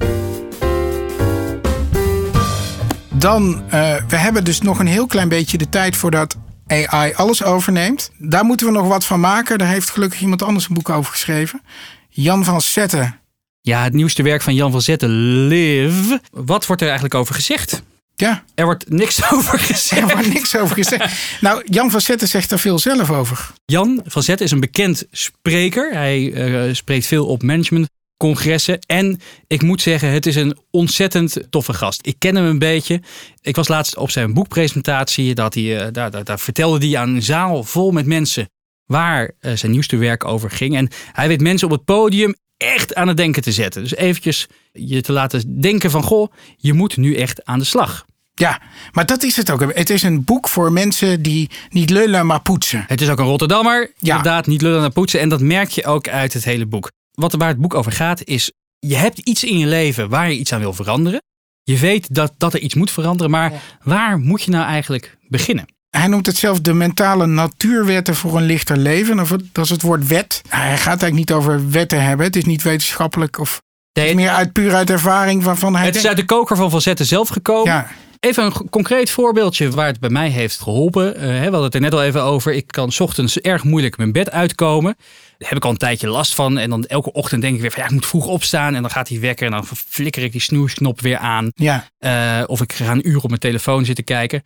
Dan, 3.09 3.63
eh, 3.71 3.97
we 4.09 4.17
hebben 4.17 4.45
dus 4.45 4.61
nog 4.61 4.79
een 4.79 4.87
heel 4.87 5.07
klein 5.07 5.29
beetje 5.29 5.59
de 5.59 5.69
tijd 5.69 5.97
voordat 5.97 6.37
AI 6.67 7.13
alles 7.15 7.43
overneemt. 7.45 8.11
Daar 8.19 8.45
moeten 8.45 8.67
we 8.67 8.73
nog 8.73 8.87
wat 8.87 9.07
van 9.07 9.21
maken. 9.21 9.59
Daar 9.59 9.69
heeft 9.69 9.91
gelukkig 9.91 10.21
iemand 10.21 10.43
anders 10.43 10.69
een 10.69 10.75
boek 10.75 10.89
over 10.89 11.13
geschreven. 11.13 11.63
Jan 12.09 12.45
van 12.45 12.61
Zetten. 12.61 13.21
Ja, 13.61 13.83
het 13.83 13.93
nieuwste 13.93 14.23
werk 14.23 14.43
van 14.43 14.55
Jan 14.55 14.71
van 14.71 14.83
Zetten, 14.83 15.11
Live. 15.47 16.21
Wat 16.31 16.67
wordt 16.67 16.83
er 16.83 16.89
eigenlijk 16.89 17.19
over 17.19 17.35
gezegd? 17.35 17.83
Ja, 18.21 18.45
Er 18.55 18.65
wordt 18.65 18.89
niks 18.91 19.23
over 19.33 19.59
gezegd. 19.59 20.11
er 20.11 20.17
wordt 20.17 20.33
niks 20.33 20.57
over 20.57 20.77
gezegd. 20.77 21.13
Nou, 21.41 21.63
Jan 21.65 21.91
van 21.91 22.01
Zetten 22.01 22.29
zegt 22.29 22.51
er 22.51 22.59
veel 22.59 22.79
zelf 22.79 23.11
over. 23.11 23.51
Jan 23.65 24.03
van 24.05 24.23
Zetten 24.23 24.47
is 24.47 24.53
een 24.53 24.61
bekend 24.61 25.05
spreker. 25.11 25.93
Hij 25.93 26.33
eh, 26.33 26.75
spreekt 26.75 27.07
veel 27.07 27.27
op 27.27 27.43
managementcongressen. 27.43 28.79
En 28.87 29.21
ik 29.47 29.63
moet 29.63 29.83
zeggen, 29.83 30.11
het 30.11 30.27
is 30.27 30.37
een 30.37 30.59
ontzettend 30.71 31.37
toffe 31.51 31.73
gast. 31.73 32.07
Ik 32.07 32.15
ken 32.19 32.37
hem 32.37 32.45
een 32.45 32.59
beetje. 32.59 33.01
Ik 33.41 33.57
was 33.57 33.69
laatst 33.69 33.97
op 33.97 34.11
zijn 34.11 34.35
boekpresentatie. 34.35 35.35
Dat 35.35 35.55
hij, 35.55 35.79
eh, 35.79 35.93
daar, 35.93 36.11
daar, 36.11 36.25
daar 36.25 36.39
vertelde 36.39 36.87
hij 36.87 36.99
aan 36.99 37.15
een 37.15 37.23
zaal 37.23 37.65
vol 37.65 37.91
met 37.91 38.07
mensen 38.07 38.51
waar 38.87 39.31
eh, 39.41 39.53
zijn 39.57 39.73
nieuwste 39.73 39.97
werk 39.97 40.25
over 40.25 40.51
ging. 40.51 40.77
En 40.77 40.89
hij 41.13 41.29
weet 41.29 41.41
mensen 41.41 41.67
op 41.67 41.73
het 41.73 41.85
podium 41.85 42.35
echt 42.57 42.95
aan 42.95 43.09
het 43.09 43.17
denken 43.17 43.43
te 43.43 43.53
zetten. 43.53 43.83
Dus 43.83 43.95
eventjes 43.95 44.47
je 44.73 45.01
te 45.01 45.13
laten 45.13 45.61
denken 45.61 45.91
van... 45.91 46.03
goh, 46.03 46.33
je 46.57 46.73
moet 46.73 46.97
nu 46.97 47.15
echt 47.15 47.45
aan 47.45 47.59
de 47.59 47.65
slag. 47.65 48.07
Ja, 48.41 48.61
maar 48.93 49.07
dat 49.07 49.23
is 49.23 49.37
het 49.37 49.51
ook. 49.51 49.75
Het 49.75 49.91
is 49.91 50.03
een 50.03 50.25
boek 50.25 50.49
voor 50.49 50.73
mensen 50.73 51.23
die 51.23 51.51
niet 51.69 51.91
lullen, 51.91 52.27
maar 52.27 52.41
poetsen. 52.41 52.85
Het 52.87 53.01
is 53.01 53.09
ook 53.09 53.19
een 53.19 53.25
Rotterdammer. 53.25 53.91
Ja. 53.99 54.17
Inderdaad, 54.17 54.47
niet 54.47 54.63
lullen 54.63 54.81
naar 54.81 54.91
poetsen. 54.91 55.21
En 55.21 55.29
dat 55.29 55.41
merk 55.41 55.69
je 55.69 55.85
ook 55.85 56.09
uit 56.09 56.33
het 56.33 56.45
hele 56.45 56.67
boek. 56.67 56.91
Wat 57.13 57.33
er 57.33 57.39
waar 57.39 57.49
het 57.49 57.59
boek 57.61 57.75
over 57.75 57.93
gaat 57.93 58.25
is... 58.25 58.53
je 58.79 58.97
hebt 58.97 59.19
iets 59.19 59.45
in 59.45 59.59
je 59.59 59.67
leven 59.67 60.09
waar 60.09 60.31
je 60.31 60.39
iets 60.39 60.53
aan 60.53 60.61
wil 60.61 60.73
veranderen. 60.73 61.23
Je 61.63 61.79
weet 61.79 62.15
dat, 62.15 62.33
dat 62.39 62.55
er 62.55 62.61
iets 62.61 62.75
moet 62.75 62.91
veranderen. 62.91 63.31
Maar 63.31 63.53
waar 63.83 64.19
moet 64.19 64.43
je 64.43 64.51
nou 64.51 64.65
eigenlijk 64.67 65.17
beginnen? 65.29 65.67
Hij 65.91 66.07
noemt 66.07 66.27
het 66.27 66.37
zelf 66.37 66.61
de 66.61 66.73
mentale 66.73 67.27
natuurwetten 67.27 68.15
voor 68.17 68.37
een 68.37 68.47
lichter 68.47 68.77
leven. 68.77 69.21
Of 69.21 69.31
het- 69.31 69.45
Dat 69.55 69.65
is 69.65 69.71
het 69.71 69.83
woord 69.83 70.07
wet. 70.07 70.43
Nou, 70.51 70.63
hij 70.63 70.77
gaat 70.77 70.87
eigenlijk 71.03 71.15
niet 71.15 71.33
over 71.33 71.71
wetten 71.71 72.03
hebben. 72.03 72.27
Het 72.27 72.37
is 72.37 72.45
niet 72.45 72.63
wetenschappelijk 72.63 73.39
of 73.39 73.61
Nee, 73.93 74.09
het 74.09 74.19
is 74.19 74.23
meer 74.25 74.33
uit 74.35 74.53
puur 74.53 74.75
uit 74.75 74.91
ervaring 74.91 75.43
waarvan 75.43 75.77
hij 75.77 75.87
het 75.87 75.97
is 75.97 76.07
uit 76.07 76.17
de 76.17 76.25
koker 76.25 76.57
van 76.57 76.71
Van 76.71 76.81
Zetten 76.81 77.07
zelf 77.07 77.29
gekomen. 77.29 77.73
Ja, 77.73 77.91
Even 78.21 78.45
een 78.45 78.71
concreet 78.71 79.11
voorbeeldje 79.11 79.71
waar 79.71 79.87
het 79.87 80.01
bij 80.01 80.11
mij 80.11 80.29
heeft 80.29 80.61
geholpen. 80.61 81.17
Eh, 81.17 81.23
we 81.23 81.43
hadden 81.43 81.63
het 81.63 81.75
er 81.75 81.81
net 81.81 81.93
al 81.93 82.03
even 82.03 82.23
over. 82.23 82.53
Ik 82.53 82.67
kan 82.67 82.93
's 82.93 83.01
ochtends 83.01 83.39
erg 83.39 83.65
moeilijk 83.65 83.97
mijn 83.97 84.13
bed 84.13 84.31
uitkomen. 84.31 84.95
Daar 85.39 85.49
heb 85.49 85.57
ik 85.57 85.65
al 85.65 85.71
een 85.71 85.77
tijdje 85.77 86.09
last 86.09 86.35
van. 86.35 86.59
En 86.59 86.71
dan 86.71 86.85
elke 86.85 87.13
ochtend 87.13 87.43
denk 87.43 87.55
ik 87.55 87.61
weer 87.61 87.71
van 87.71 87.81
ja, 87.81 87.87
ik 87.87 87.95
moet 87.95 88.07
vroeg 88.07 88.27
opstaan. 88.27 88.75
En 88.75 88.83
dan 88.83 88.91
gaat 88.91 89.09
hij 89.09 89.21
wekker 89.21 89.47
en 89.47 89.53
dan 89.53 89.67
flikker 89.67 90.23
ik 90.23 90.33
die 90.33 90.41
snoesknop 90.41 91.01
weer 91.01 91.17
aan. 91.17 91.51
ja. 91.55 91.89
Eh, 91.99 92.43
of 92.47 92.61
ik 92.61 92.73
ga 92.73 92.93
een 92.93 93.09
uur 93.09 93.23
op 93.23 93.29
mijn 93.29 93.41
telefoon 93.41 93.85
zitten 93.85 94.05
kijken. 94.05 94.43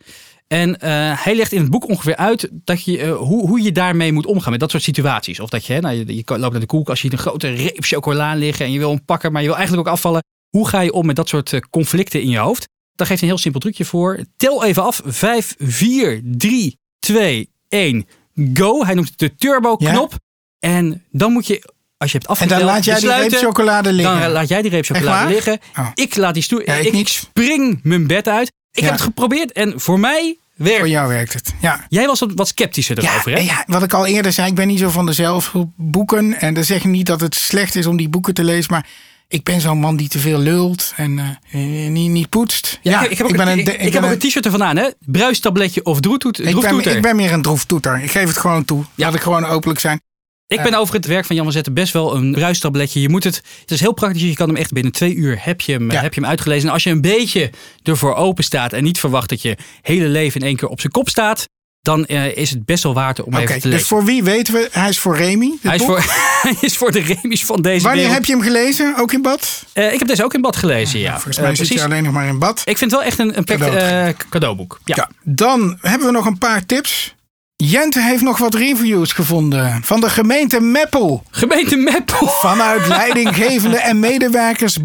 En 0.47 0.79
eh, 0.79 1.23
hij 1.23 1.35
legt 1.35 1.51
in 1.51 1.61
het 1.61 1.69
boek 1.69 1.89
ongeveer 1.89 2.15
uit 2.15 2.49
dat 2.51 2.83
je, 2.83 3.07
hoe, 3.07 3.47
hoe 3.47 3.61
je 3.61 3.71
daarmee 3.71 4.11
moet 4.11 4.25
omgaan 4.25 4.51
met 4.51 4.59
dat 4.59 4.71
soort 4.71 4.83
situaties. 4.83 5.39
Of 5.39 5.49
dat 5.49 5.65
je, 5.65 5.79
nou, 5.79 5.95
je, 5.95 6.15
je 6.15 6.23
loopt 6.25 6.51
naar 6.51 6.59
de 6.59 6.65
koelkast, 6.65 7.01
je 7.01 7.09
ziet 7.09 7.19
een 7.19 7.25
grote 7.25 7.49
reep 7.49 7.83
chocola 7.83 8.33
liggen 8.35 8.65
en 8.65 8.71
je 8.71 8.79
wil 8.79 8.89
hem 8.89 9.05
pakken, 9.05 9.31
maar 9.31 9.41
je 9.41 9.47
wil 9.47 9.57
eigenlijk 9.57 9.87
ook 9.87 9.93
afvallen. 9.93 10.23
Hoe 10.49 10.67
ga 10.67 10.81
je 10.81 10.93
om 10.93 11.05
met 11.05 11.15
dat 11.15 11.29
soort 11.29 11.59
conflicten 11.69 12.21
in 12.21 12.29
je 12.29 12.37
hoofd? 12.37 12.67
Daar 12.95 13.07
geeft 13.07 13.19
hij 13.19 13.29
een 13.29 13.35
heel 13.35 13.43
simpel 13.43 13.59
trucje 13.59 13.85
voor. 13.85 14.19
Tel 14.37 14.63
even 14.63 14.83
af. 14.83 15.01
5, 15.05 15.55
4, 15.59 16.21
3, 16.23 16.79
2, 16.99 17.49
1, 17.69 18.05
go. 18.53 18.85
Hij 18.85 18.93
noemt 18.93 19.09
het 19.09 19.19
de 19.19 19.35
turbo 19.35 19.75
knop. 19.75 20.13
En 20.59 21.03
dan 21.11 21.31
moet 21.31 21.47
je 21.47 21.73
als 21.97 22.11
je 22.11 22.17
hebt 22.17 22.29
En 22.29 22.33
afgeteld, 22.35 22.59
dan 22.59 22.69
laat 22.69 22.85
jij 22.85 22.99
die 22.99 23.13
reep 23.13 23.31
chocolade 23.33 23.93
liggen. 23.93 24.19
Dan 24.19 24.31
laat 24.31 24.47
jij 24.47 24.61
die 24.61 24.71
reep 24.71 24.85
chocolade 24.85 25.33
liggen. 25.33 25.59
Oh. 25.77 25.87
Ik 25.93 26.15
laat 26.15 26.33
die 26.33 26.43
stoel. 26.43 26.61
Ja, 26.65 26.73
ik 26.73 26.93
ik 26.93 27.07
spring 27.07 27.79
mijn 27.83 28.07
bed 28.07 28.27
uit. 28.27 28.47
Ik 28.71 28.79
Ja. 28.79 28.83
heb 28.83 28.91
het 28.93 29.01
geprobeerd 29.01 29.51
en 29.51 29.79
voor 29.79 29.99
mij 29.99 30.37
werkt. 30.55 30.79
Voor 30.79 30.87
jou 30.87 31.07
werkt 31.07 31.33
het. 31.33 31.53
Ja. 31.61 31.85
Jij 31.89 32.05
was 32.05 32.19
wat, 32.19 32.31
wat 32.35 32.47
sceptischer 32.47 33.01
Ja, 33.01 33.11
erover, 33.11 33.31
hè? 33.31 33.39
ja, 33.39 33.63
wat 33.67 33.83
ik 33.83 33.93
al 33.93 34.05
eerder 34.05 34.31
zei, 34.33 34.47
ik 34.47 34.55
ben 34.55 34.67
niet 34.67 34.79
zo 34.79 34.89
van 34.89 35.05
de 35.05 35.13
zelfboeken. 35.13 36.39
En 36.39 36.53
dat 36.53 36.65
zeg 36.65 36.77
ik 36.77 36.89
niet 36.89 37.05
dat 37.05 37.21
het 37.21 37.35
slecht 37.35 37.75
is 37.75 37.85
om 37.85 37.97
die 37.97 38.09
boeken 38.09 38.33
te 38.33 38.43
lezen. 38.43 38.71
Maar 38.71 38.87
ik 39.27 39.43
ben 39.43 39.61
zo'n 39.61 39.79
man 39.79 39.95
die 39.95 40.07
te 40.09 40.19
veel 40.19 40.39
lult 40.39 40.93
en 40.95 41.19
eh, 41.51 41.85
eh, 41.85 41.91
niet, 41.91 42.09
niet 42.11 42.29
poetst. 42.29 42.79
Ja, 42.81 43.03
ik, 43.03 43.11
ik 43.11 43.17
heb 43.17 43.27
ook, 43.27 43.35
ben 43.37 43.47
een, 43.47 43.53
een- 43.53 43.59
ik, 43.59 43.65
ik 43.67 43.73
ik 43.73 43.77
ben 43.79 43.85
heb 43.93 44.03
ook 44.03 44.09
een- 44.09 44.11
een 44.23 44.29
t-shirt 44.29 44.45
ervan 44.45 44.63
aan, 44.63 44.77
hè? 44.77 44.89
Bruistabletje 44.99 45.83
of 45.85 45.99
droetoet, 45.99 46.37
ik 46.39 46.43
ben, 46.45 46.53
droeftoeter. 46.53 46.95
ik 46.95 47.01
ben 47.01 47.15
meer 47.15 47.33
een 47.33 47.41
droeftoeter. 47.41 48.03
Ik 48.03 48.11
geef 48.11 48.27
het 48.27 48.37
gewoon 48.37 48.65
toe. 48.65 48.79
Ja. 48.95 49.05
Laat 49.05 49.15
ik 49.15 49.21
gewoon 49.21 49.45
openlijk 49.45 49.79
zijn. 49.79 50.01
Ik 50.47 50.61
ben 50.61 50.73
over 50.73 50.95
het 50.95 51.05
werk 51.05 51.25
van 51.25 51.35
Jan 51.35 51.45
van 51.45 51.53
Zetten 51.53 51.73
best 51.73 51.93
wel 51.93 52.15
een 52.15 52.31
bruistabletje. 52.31 53.01
Je 53.01 53.09
moet 53.09 53.23
het, 53.23 53.35
het 53.61 53.71
is 53.71 53.79
heel 53.79 53.93
praktisch. 53.93 54.21
Je 54.21 54.33
kan 54.35 54.47
hem 54.47 54.57
echt 54.57 54.71
binnen 54.71 54.91
twee 54.91 55.15
uur 55.15 55.37
heb 55.39 55.61
je 55.61 55.71
hem, 55.71 55.91
Ja. 55.91 56.01
heb 56.01 56.13
je 56.13 56.19
hem 56.21 56.29
uitgelezen. 56.29 56.67
En 56.67 56.73
als 56.73 56.83
je 56.83 56.89
een 56.89 57.01
beetje 57.01 57.49
ervoor 57.83 58.15
open 58.15 58.43
staat 58.43 58.73
en 58.73 58.83
niet 58.83 58.99
verwacht 58.99 59.29
dat 59.29 59.41
je 59.41 59.57
hele 59.81 60.07
leven 60.07 60.39
in 60.41 60.47
één 60.47 60.55
keer 60.55 60.67
op 60.67 60.79
zijn 60.79 60.91
kop 60.91 61.09
staat, 61.09 61.47
dan 61.85 62.05
eh, 62.05 62.37
is 62.37 62.49
het 62.49 62.65
best 62.65 62.83
wel 62.83 62.93
waard 62.93 63.23
om 63.23 63.33
Oké, 63.33 63.41
even 63.41 63.53
te 63.53 63.59
dus 63.61 63.71
lezen. 63.71 63.87
voor 63.87 64.03
wie 64.05 64.23
weten 64.23 64.53
we? 64.53 64.69
Hij 64.71 64.89
is 64.89 64.99
voor 64.99 65.17
Remy. 65.17 65.53
Hij 65.61 65.75
is, 65.75 65.83
voor, 65.83 65.99
hij 66.41 66.55
is 66.61 66.77
voor 66.77 66.91
de 66.91 66.99
remies 66.99 67.45
van 67.45 67.61
deze 67.61 67.83
Wanneer 67.83 67.95
wereld. 68.01 68.13
heb 68.17 68.25
je 68.25 68.31
hem 68.33 68.41
gelezen? 68.41 68.93
Ook 68.97 69.11
in 69.13 69.21
bad? 69.21 69.63
Eh, 69.73 69.93
ik 69.93 69.99
heb 69.99 70.07
deze 70.07 70.23
ook 70.23 70.33
in 70.33 70.41
bad 70.41 70.55
gelezen, 70.55 70.99
ja. 70.99 71.11
Volgens 71.13 71.37
Eh, 71.37 71.43
mij 71.43 71.55
zit 71.55 71.65
precies. 71.65 71.83
je 71.85 71.89
alleen 71.91 72.03
nog 72.03 72.13
maar 72.13 72.27
in 72.27 72.39
bad. 72.39 72.61
Ik 72.65 72.77
vind 72.77 72.91
het 72.91 72.99
wel 72.99 73.03
echt 73.09 73.19
een, 73.19 73.37
een 73.37 73.43
Cadeau. 73.45 74.13
cadeauboek. 74.29 74.79
Ja. 74.85 74.95
Ja. 74.95 75.09
Dan 75.23 75.77
hebben 75.81 76.07
we 76.07 76.13
nog 76.13 76.25
een 76.25 76.37
paar 76.37 76.65
tips. 76.65 77.15
Jente 77.55 78.01
heeft 78.01 78.21
nog 78.21 78.37
wat 78.37 78.53
reviews 78.55 79.11
gevonden 79.13 79.79
van 79.83 79.99
de 79.99 80.09
gemeente 80.09 80.59
Meppel. 80.61 81.23
Gemeente 81.31 81.75
Meppel. 81.75 82.27
Vanuit 82.27 82.87
leidinggevende 82.97 83.77
en 83.77 83.99
medewerkers. 83.99 84.77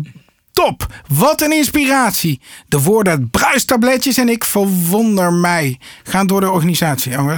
Top! 0.52 0.86
Wat 1.08 1.40
een 1.40 1.52
inspiratie. 1.52 2.40
De 2.68 2.80
woorden 2.80 3.30
bruistabletjes 3.30 4.16
en 4.16 4.28
ik 4.28 4.44
verwonder 4.44 5.32
mij 5.32 5.78
gaan 6.02 6.26
door 6.26 6.40
de 6.40 6.50
organisatie. 6.50 7.12
Oh. 7.18 7.32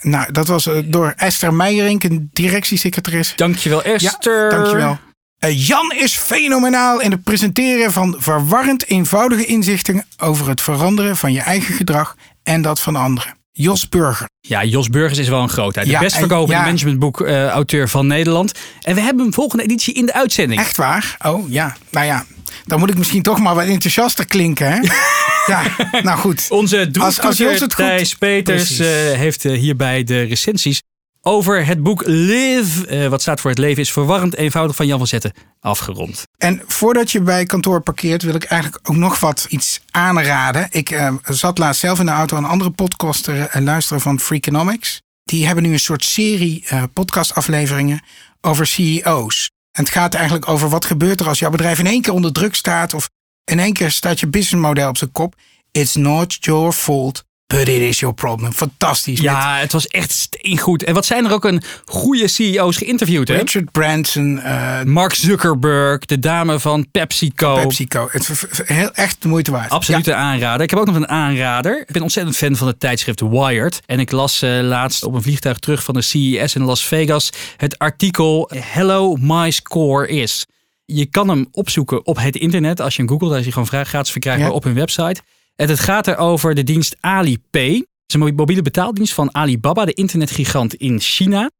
Nou, 0.00 0.32
dat 0.32 0.46
was 0.48 0.66
eh, 0.66 0.74
door 0.84 1.12
Esther 1.16 1.54
Meijerink, 1.54 2.04
een 2.04 2.30
directiesecretaris. 2.32 3.32
Dankjewel 3.36 3.82
Esther. 3.82 4.42
Ja, 4.52 4.56
dankjewel. 4.56 4.98
Eh, 5.38 5.66
Jan 5.66 5.92
is 5.96 6.16
fenomenaal 6.16 7.00
in 7.00 7.10
het 7.10 7.22
presenteren 7.22 7.92
van 7.92 8.14
verwarrend 8.18 8.86
eenvoudige 8.88 9.44
inzichten 9.44 10.04
over 10.18 10.48
het 10.48 10.60
veranderen 10.62 11.16
van 11.16 11.32
je 11.32 11.40
eigen 11.40 11.74
gedrag 11.74 12.16
en 12.42 12.62
dat 12.62 12.80
van 12.80 12.96
anderen. 12.96 13.34
Jos 13.52 13.88
Burger. 13.88 14.26
Ja, 14.40 14.64
Jos 14.64 14.88
Burgers 14.88 15.18
is 15.18 15.28
wel 15.28 15.42
een 15.42 15.48
grootheid. 15.48 15.86
De 15.86 15.92
Ja, 15.92 15.98
best 16.00 16.14
en- 16.14 16.20
verkopende 16.20 16.52
ja. 16.54 16.62
managementboek-auteur 16.64 17.88
van 17.88 18.06
Nederland. 18.06 18.52
En 18.82 18.94
we 18.94 19.00
hebben 19.00 19.22
hem 19.24 19.34
volgende 19.34 19.62
editie 19.64 19.94
in 19.94 20.06
de 20.06 20.12
uitzending. 20.14 20.60
Echt 20.60 20.76
waar? 20.76 21.16
Oh 21.24 21.50
ja, 21.50 21.76
nou 21.90 22.06
ja. 22.06 22.24
Dan 22.64 22.78
moet 22.78 22.90
ik 22.90 22.98
misschien 22.98 23.22
toch 23.22 23.38
maar 23.38 23.54
wat 23.54 23.66
enthousiaster 23.66 24.26
klinken, 24.26 24.72
hè? 24.72 24.80
ja, 25.52 25.62
nou 26.02 26.18
goed. 26.18 26.46
Onze 26.48 26.88
droeftoeter 26.90 27.68
Thijs 27.68 28.14
Peters 28.14 28.78
eh, 28.78 28.86
heeft 29.12 29.44
eh, 29.44 29.58
hierbij 29.58 30.04
de 30.04 30.22
recensies 30.22 30.82
over 31.26 31.66
het 31.66 31.82
boek 31.82 32.02
Live, 32.06 32.86
eh, 32.86 33.08
wat 33.08 33.22
staat 33.22 33.40
voor 33.40 33.50
het 33.50 33.58
leven 33.58 33.82
is 33.82 33.92
verwarrend 33.92 34.36
eenvoudig 34.36 34.76
van 34.76 34.86
Jan 34.86 34.98
van 34.98 35.06
Zetten, 35.06 35.32
afgerond. 35.60 36.22
En 36.38 36.62
voordat 36.66 37.12
je 37.12 37.20
bij 37.20 37.44
kantoor 37.44 37.80
parkeert, 37.80 38.22
wil 38.22 38.34
ik 38.34 38.44
eigenlijk 38.44 38.88
ook 38.88 38.96
nog 38.96 39.20
wat 39.20 39.46
iets 39.48 39.80
aanraden. 39.90 40.66
Ik 40.70 41.00
zat 41.24 41.58
laatst 41.58 41.80
zelf 41.80 41.98
in 41.98 42.06
de 42.06 42.12
auto 42.12 42.36
een 42.36 42.44
andere 42.44 42.70
podcast 42.70 43.28
eh, 43.28 43.44
luisteren 43.52 44.00
van 44.00 44.20
Freakonomics. 44.20 45.00
Die 45.24 45.46
hebben 45.46 45.64
nu 45.64 45.72
een 45.72 45.78
soort 45.78 46.04
serie 46.04 46.64
podcastafleveringen 46.92 48.02
over 48.40 48.66
CEO's. 48.66 49.50
En 49.74 49.82
het 49.82 49.92
gaat 49.92 50.14
eigenlijk 50.14 50.48
over 50.48 50.68
wat 50.68 50.84
gebeurt 50.84 51.20
er 51.20 51.28
als 51.28 51.38
jouw 51.38 51.50
bedrijf 51.50 51.78
in 51.78 51.86
één 51.86 52.02
keer 52.02 52.12
onder 52.12 52.32
druk 52.32 52.54
staat. 52.54 52.94
Of 52.94 53.10
in 53.44 53.58
één 53.58 53.72
keer 53.72 53.90
staat 53.90 54.20
je 54.20 54.26
businessmodel 54.26 54.88
op 54.88 54.96
zijn 54.96 55.12
kop. 55.12 55.34
It's 55.70 55.94
not 55.94 56.44
your 56.44 56.72
fault, 56.72 57.24
but 57.46 57.60
it 57.68 57.80
is 57.80 57.98
your 58.00 58.14
problem. 58.14 58.52
Fantastisch. 58.52 59.20
Ja, 59.20 59.56
het 59.58 59.72
was 59.72 59.86
echt 59.86 60.10
steengoed. 60.12 60.82
En 60.84 60.94
wat 60.94 61.06
zijn 61.06 61.24
er 61.24 61.32
ook 61.32 61.44
een 61.44 61.62
goede 61.84 62.28
CEO's 62.28 62.76
geïnterviewd, 62.76 63.28
hè? 63.28 63.36
Richard 63.36 63.72
Branson, 63.72 64.40
eh, 64.40 64.82
Mark 64.82 65.14
Zuckerberg, 65.14 65.98
de 66.04 66.18
dame 66.18 66.60
van 66.60 66.86
PepsiCo. 66.90 67.54
PepsiCo. 67.54 68.08
Het 68.10 68.46
heel 68.64 68.90
echt 68.92 69.22
de 69.22 69.28
moeite 69.28 69.50
waard. 69.50 69.70
Absoluut 69.70 70.06
een 70.06 70.14
aanrader. 70.14 70.62
Ik 70.62 70.70
heb 70.70 70.78
ook 70.78 70.86
nog 70.86 70.96
een 70.96 71.08
aanrader. 71.08 71.80
Ik 71.80 71.92
ben 71.92 72.02
ontzettend 72.02 72.36
fan 72.36 72.56
van 72.56 72.66
het 72.66 72.80
tijdschrift 72.80 73.20
Wired. 73.20 73.80
En 73.86 74.00
ik 74.00 74.10
las 74.10 74.42
eh, 74.42 74.58
laatst 74.60 75.04
op 75.04 75.14
een 75.14 75.22
vliegtuig 75.22 75.58
terug 75.58 75.82
van 75.84 75.94
de 75.94 76.02
CES 76.02 76.54
in 76.54 76.62
Las 76.62 76.84
Vegas 76.86 77.30
het 77.56 77.78
artikel 77.78 78.50
Hello 78.54 79.16
My 79.20 79.50
Score 79.50 80.08
Is. 80.08 80.46
Je 80.84 81.06
kan 81.06 81.28
hem 81.28 81.48
opzoeken 81.52 82.06
op 82.06 82.16
het 82.18 82.36
internet. 82.36 82.80
Als 82.80 82.94
je 82.96 83.02
hem 83.02 83.10
googelt, 83.10 83.28
dan 83.28 83.38
is 83.38 83.44
hij 83.44 83.52
gewoon 83.52 83.68
vrij 83.68 83.84
gratis 83.84 84.10
verkrijgbaar 84.12 84.48
Ja. 84.48 84.54
op 84.54 84.64
hun 84.64 84.74
website. 84.74 85.20
En 85.56 85.68
het 85.68 85.80
gaat 85.80 86.06
er 86.06 86.16
over 86.16 86.54
de 86.54 86.62
dienst 86.62 86.96
Alipay. 87.00 87.74
Het 87.74 88.14
is 88.14 88.20
een 88.20 88.34
mobiele 88.34 88.62
betaaldienst 88.62 89.12
van 89.12 89.34
Alibaba, 89.34 89.84
de 89.84 89.92
internetgigant 89.92 90.74
in 90.74 91.00
China. 91.00 91.50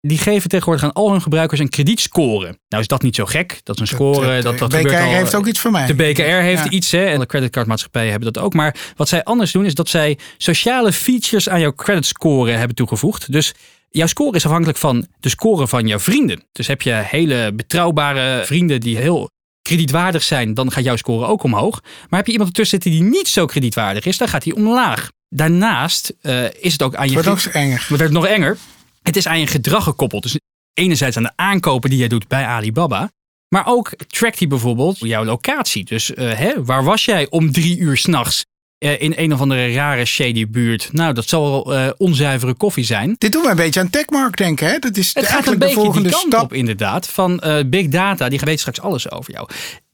Die 0.00 0.18
geven 0.18 0.48
tegenwoordig 0.48 0.84
aan 0.84 0.92
al 0.92 1.10
hun 1.10 1.22
gebruikers 1.22 1.60
een 1.60 1.68
kredietscore. 1.68 2.58
Nou 2.68 2.82
is 2.82 2.86
dat 2.88 3.02
niet 3.02 3.14
zo 3.14 3.24
gek. 3.24 3.60
Dat 3.62 3.74
is 3.74 3.80
een 3.80 3.86
score. 3.86 4.42
Dat, 4.42 4.52
eh, 4.52 4.58
dat, 4.60 4.68
BKR 4.68 4.76
gebeurt 4.76 5.00
al, 5.00 5.10
heeft 5.10 5.34
ook 5.34 5.46
iets 5.46 5.60
voor 5.60 5.70
mij. 5.70 5.86
de 5.86 5.94
BKR 5.94 6.22
heeft 6.22 6.64
Ja. 6.64 6.70
iets, 6.70 6.90
hè, 6.90 7.04
en 7.04 7.18
de 7.18 7.26
creditcardmaatschappijen 7.26 8.10
hebben 8.10 8.32
dat 8.32 8.42
ook. 8.42 8.54
Maar 8.54 8.76
wat 8.96 9.08
zij 9.08 9.24
anders 9.24 9.52
doen, 9.52 9.64
is 9.64 9.74
dat 9.74 9.88
zij 9.88 10.18
sociale 10.36 10.92
features 10.92 11.48
aan 11.48 11.60
jouw 11.60 11.72
creditscore 11.74 12.50
hebben 12.50 12.76
toegevoegd. 12.76 13.32
Dus 13.32 13.54
jouw 13.90 14.06
score 14.06 14.36
is 14.36 14.44
afhankelijk 14.44 14.78
van 14.78 15.06
de 15.20 15.28
score 15.28 15.66
van 15.68 15.86
jouw 15.86 15.98
vrienden. 15.98 16.42
Dus 16.52 16.66
heb 16.66 16.82
je 16.82 16.92
hele 16.92 17.52
betrouwbare 17.54 18.44
vrienden 18.44 18.80
die 18.80 18.96
heel 18.96 19.30
kredietwaardig 19.68 20.22
zijn, 20.22 20.54
dan 20.54 20.72
gaat 20.72 20.84
jouw 20.84 20.96
score 20.96 21.26
ook 21.26 21.42
omhoog. 21.42 21.80
Maar 22.08 22.18
heb 22.18 22.26
je 22.26 22.32
iemand 22.32 22.50
ertussen 22.50 22.80
zitten 22.82 23.00
die 23.00 23.10
niet 23.10 23.28
zo 23.28 23.46
kredietwaardig 23.46 24.04
is, 24.06 24.16
dan 24.16 24.28
gaat 24.28 24.44
hij 24.44 24.52
omlaag. 24.52 25.08
Daarnaast 25.28 26.14
eh, 26.20 26.44
is 26.60 26.72
het 26.72 26.82
ook 26.82 26.94
aan 26.94 27.06
je 27.08 27.12
Wordt 27.12 27.28
ook 27.28 27.40
ge- 27.40 27.50
enger. 27.50 27.86
het 27.88 27.98
werd 27.98 28.10
nog 28.12 28.26
enger. 28.26 28.56
Het 29.02 29.16
is 29.16 29.26
aan 29.26 29.40
je 29.40 29.46
gedrag 29.46 29.84
gekoppeld. 29.84 30.22
Dus 30.22 30.36
enerzijds 30.74 31.16
aan 31.16 31.22
de 31.22 31.32
aankopen 31.36 31.90
die 31.90 31.98
jij 31.98 32.08
doet 32.08 32.28
bij 32.28 32.44
Alibaba. 32.44 33.10
Maar 33.48 33.66
ook 33.66 33.90
trackt 34.06 34.38
hij 34.38 34.48
bijvoorbeeld 34.48 34.98
jouw 34.98 35.24
locatie. 35.24 35.84
Dus 35.84 36.14
eh, 36.14 36.32
hè, 36.32 36.64
waar 36.64 36.84
was 36.84 37.04
jij 37.04 37.26
om 37.30 37.52
drie 37.52 37.78
uur 37.78 37.96
s'nachts? 37.96 38.44
Uh, 38.78 39.00
in 39.00 39.12
een 39.16 39.32
of 39.32 39.40
andere 39.40 39.72
rare 39.72 40.04
shady 40.04 40.48
buurt. 40.48 40.88
Nou, 40.92 41.14
dat 41.14 41.28
zal 41.28 41.50
wel 41.50 41.74
uh, 41.74 41.90
onzuivere 41.96 42.54
koffie 42.54 42.84
zijn. 42.84 43.14
Dit 43.18 43.32
doet 43.32 43.42
me 43.42 43.50
een 43.50 43.56
beetje 43.56 43.80
aan 43.80 43.90
Techmark 43.90 44.36
denken. 44.36 44.66
Hè? 44.66 44.78
Dat 44.78 44.96
is 44.96 45.06
Het 45.06 45.14
gaat 45.14 45.24
een 45.24 45.30
eigenlijk 45.32 45.60
de 45.62 45.80
volgende 45.80 46.08
die 46.08 46.18
kant 46.18 46.32
stap. 46.32 46.42
op 46.42 46.52
inderdaad. 46.52 47.08
Van 47.08 47.42
uh, 47.44 47.56
big 47.66 47.88
data, 47.88 48.28
die 48.28 48.40
weet 48.44 48.60
straks 48.60 48.80
alles 48.80 49.10
over 49.10 49.32
jou. 49.32 49.48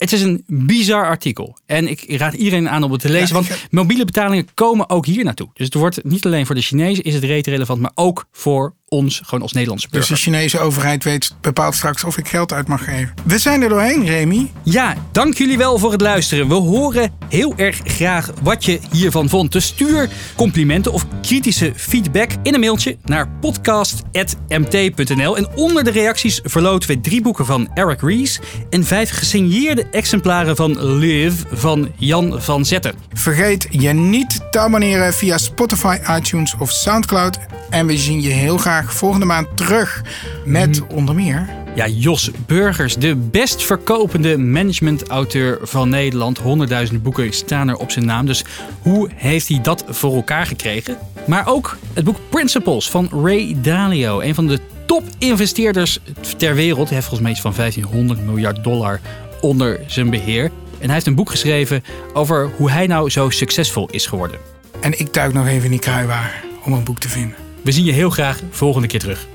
Het 0.04 0.12
is 0.12 0.22
een 0.22 0.44
bizar 0.46 1.06
artikel. 1.06 1.58
En 1.66 1.88
ik 1.88 2.04
raad 2.18 2.34
iedereen 2.34 2.68
aan 2.68 2.82
om 2.82 2.92
het 2.92 3.00
te 3.00 3.08
lezen. 3.10 3.26
Ja, 3.28 3.34
want 3.34 3.48
ik- 3.50 3.66
mobiele 3.70 4.04
betalingen 4.04 4.48
komen 4.54 4.90
ook 4.90 5.06
hier 5.06 5.24
naartoe. 5.24 5.48
Dus 5.54 5.64
het 5.66 5.74
wordt 5.74 6.04
niet 6.04 6.26
alleen 6.26 6.46
voor 6.46 6.54
de 6.54 6.60
Chinezen 6.60 7.04
is 7.04 7.14
het 7.14 7.24
rete 7.24 7.50
relevant. 7.50 7.80
Maar 7.80 7.92
ook 7.94 8.24
voor 8.32 8.74
ons, 8.88 9.20
gewoon 9.24 9.42
als 9.42 9.52
Nederlandse 9.52 9.88
Dus 9.90 10.06
de 10.06 10.16
Chinese 10.16 10.58
overheid 10.58 11.04
weet, 11.04 11.34
bepaalt 11.40 11.74
straks 11.74 12.04
of 12.04 12.18
ik 12.18 12.28
geld 12.28 12.52
uit 12.52 12.68
mag 12.68 12.84
geven. 12.84 13.14
We 13.24 13.38
zijn 13.38 13.62
er 13.62 13.68
doorheen, 13.68 14.04
Remy. 14.06 14.50
Ja, 14.62 14.94
dank 15.12 15.34
jullie 15.36 15.56
wel 15.58 15.78
voor 15.78 15.92
het 15.92 16.00
luisteren. 16.00 16.48
We 16.48 16.54
horen 16.54 17.12
heel 17.28 17.54
erg 17.56 17.80
graag 17.84 18.30
wat 18.42 18.64
je 18.64 18.80
hiervan 18.90 19.28
vond. 19.28 19.52
Dus 19.52 19.66
stuur 19.66 20.08
complimenten 20.36 20.92
of 20.92 21.06
kritische 21.22 21.72
feedback 21.76 22.30
in 22.42 22.54
een 22.54 22.60
mailtje 22.60 22.96
naar 23.04 23.28
podcast.mt.nl. 23.40 25.36
En 25.36 25.48
onder 25.54 25.84
de 25.84 25.90
reacties 25.90 26.40
verloten 26.44 26.88
we 26.88 27.00
drie 27.00 27.22
boeken 27.22 27.46
van 27.46 27.68
Eric 27.74 28.00
Ries 28.00 28.40
en 28.70 28.84
vijf 28.84 29.10
gesigneerde 29.10 29.86
exemplaren 29.94 30.56
van 30.56 30.94
Live 30.96 31.44
van 31.52 31.88
Jan 31.96 32.42
van 32.42 32.64
Zetten. 32.64 32.94
Vergeet 33.12 33.66
je 33.70 33.88
niet 33.92 34.40
te 34.50 34.58
abonneren 34.58 35.14
via 35.14 35.38
Spotify, 35.38 35.96
iTunes 36.10 36.54
of 36.58 36.70
Soundcloud. 36.70 37.38
En 37.70 37.86
we 37.86 37.98
zien 37.98 38.20
je 38.20 38.28
heel 38.28 38.58
graag 38.58 38.94
volgende 38.94 39.26
maand 39.26 39.46
terug 39.56 40.02
met 40.44 40.80
Mhm. 40.80 40.94
onder 40.96 41.14
meer... 41.14 41.48
Ja, 41.74 41.86
Jos 41.86 42.30
Burgers, 42.46 42.96
de 42.96 43.16
best 43.16 43.62
verkopende 43.62 44.38
managementauteur 44.38 45.58
van 45.62 45.88
Nederland. 45.88 46.38
100.000 46.38 47.02
boeken 47.02 47.32
staan 47.32 47.68
er 47.68 47.76
op 47.76 47.90
zijn 47.90 48.04
naam. 48.04 48.26
Dus 48.26 48.44
hoe 48.82 49.10
heeft 49.14 49.48
hij 49.48 49.58
dat 49.62 49.84
voor 49.88 50.14
elkaar 50.14 50.46
gekregen? 50.46 50.96
Maar 51.26 51.46
ook 51.48 51.76
het 51.92 52.04
boek 52.04 52.16
Principles 52.28 52.90
van 52.90 53.08
Ray 53.24 53.56
Dalio. 53.62 54.20
Een 54.20 54.34
van 54.34 54.46
de 54.46 54.60
top-investeerders 54.86 55.98
ter 56.36 56.54
wereld. 56.54 56.86
Hij 56.88 56.94
heeft 56.94 57.06
volgens 57.08 57.20
mij 57.20 57.30
iets 57.30 57.40
van 57.40 57.52
1500 57.56 58.24
miljard 58.26 58.64
dollar 58.64 59.00
onder 59.44 59.80
zijn 59.86 60.10
beheer. 60.10 60.44
En 60.78 60.84
hij 60.84 60.94
heeft 60.94 61.06
een 61.06 61.14
boek 61.14 61.30
geschreven 61.30 61.84
over 62.12 62.50
hoe 62.56 62.70
hij 62.70 62.86
nou 62.86 63.10
zo 63.10 63.30
succesvol 63.30 63.88
is 63.90 64.06
geworden. 64.06 64.38
En 64.80 64.98
ik 64.98 65.14
duik 65.14 65.32
nog 65.32 65.46
even 65.46 65.64
in 65.64 65.70
die 65.70 65.78
kruiwaar 65.78 66.44
om 66.64 66.72
een 66.72 66.84
boek 66.84 66.98
te 66.98 67.08
vinden. 67.08 67.36
We 67.62 67.72
zien 67.72 67.84
je 67.84 67.92
heel 67.92 68.10
graag 68.10 68.40
volgende 68.50 68.88
keer 68.88 69.00
terug. 69.00 69.26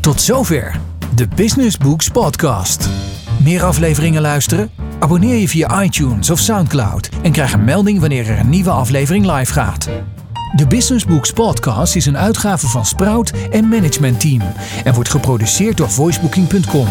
Tot 0.00 0.20
zover 0.20 0.80
de 1.14 1.28
Business 1.36 1.76
Books 1.76 2.08
Podcast. 2.08 2.88
Meer 3.42 3.62
afleveringen 3.62 4.22
luisteren? 4.22 4.70
Abonneer 4.98 5.36
je 5.36 5.48
via 5.48 5.82
iTunes 5.82 6.30
of 6.30 6.38
Soundcloud 6.38 7.08
en 7.22 7.32
krijg 7.32 7.52
een 7.52 7.64
melding 7.64 8.00
wanneer 8.00 8.28
er 8.28 8.38
een 8.38 8.48
nieuwe 8.48 8.70
aflevering 8.70 9.32
live 9.36 9.52
gaat. 9.52 9.88
De 10.56 10.66
Business 10.66 11.04
Books 11.04 11.32
Podcast 11.32 11.96
is 11.96 12.06
een 12.06 12.18
uitgave 12.18 12.66
van 12.66 12.86
Sprout 12.86 13.32
en 13.50 13.68
Management 13.68 14.20
Team 14.20 14.42
en 14.84 14.94
wordt 14.94 15.10
geproduceerd 15.10 15.76
door 15.76 15.90
voicebooking.com. 15.90 16.88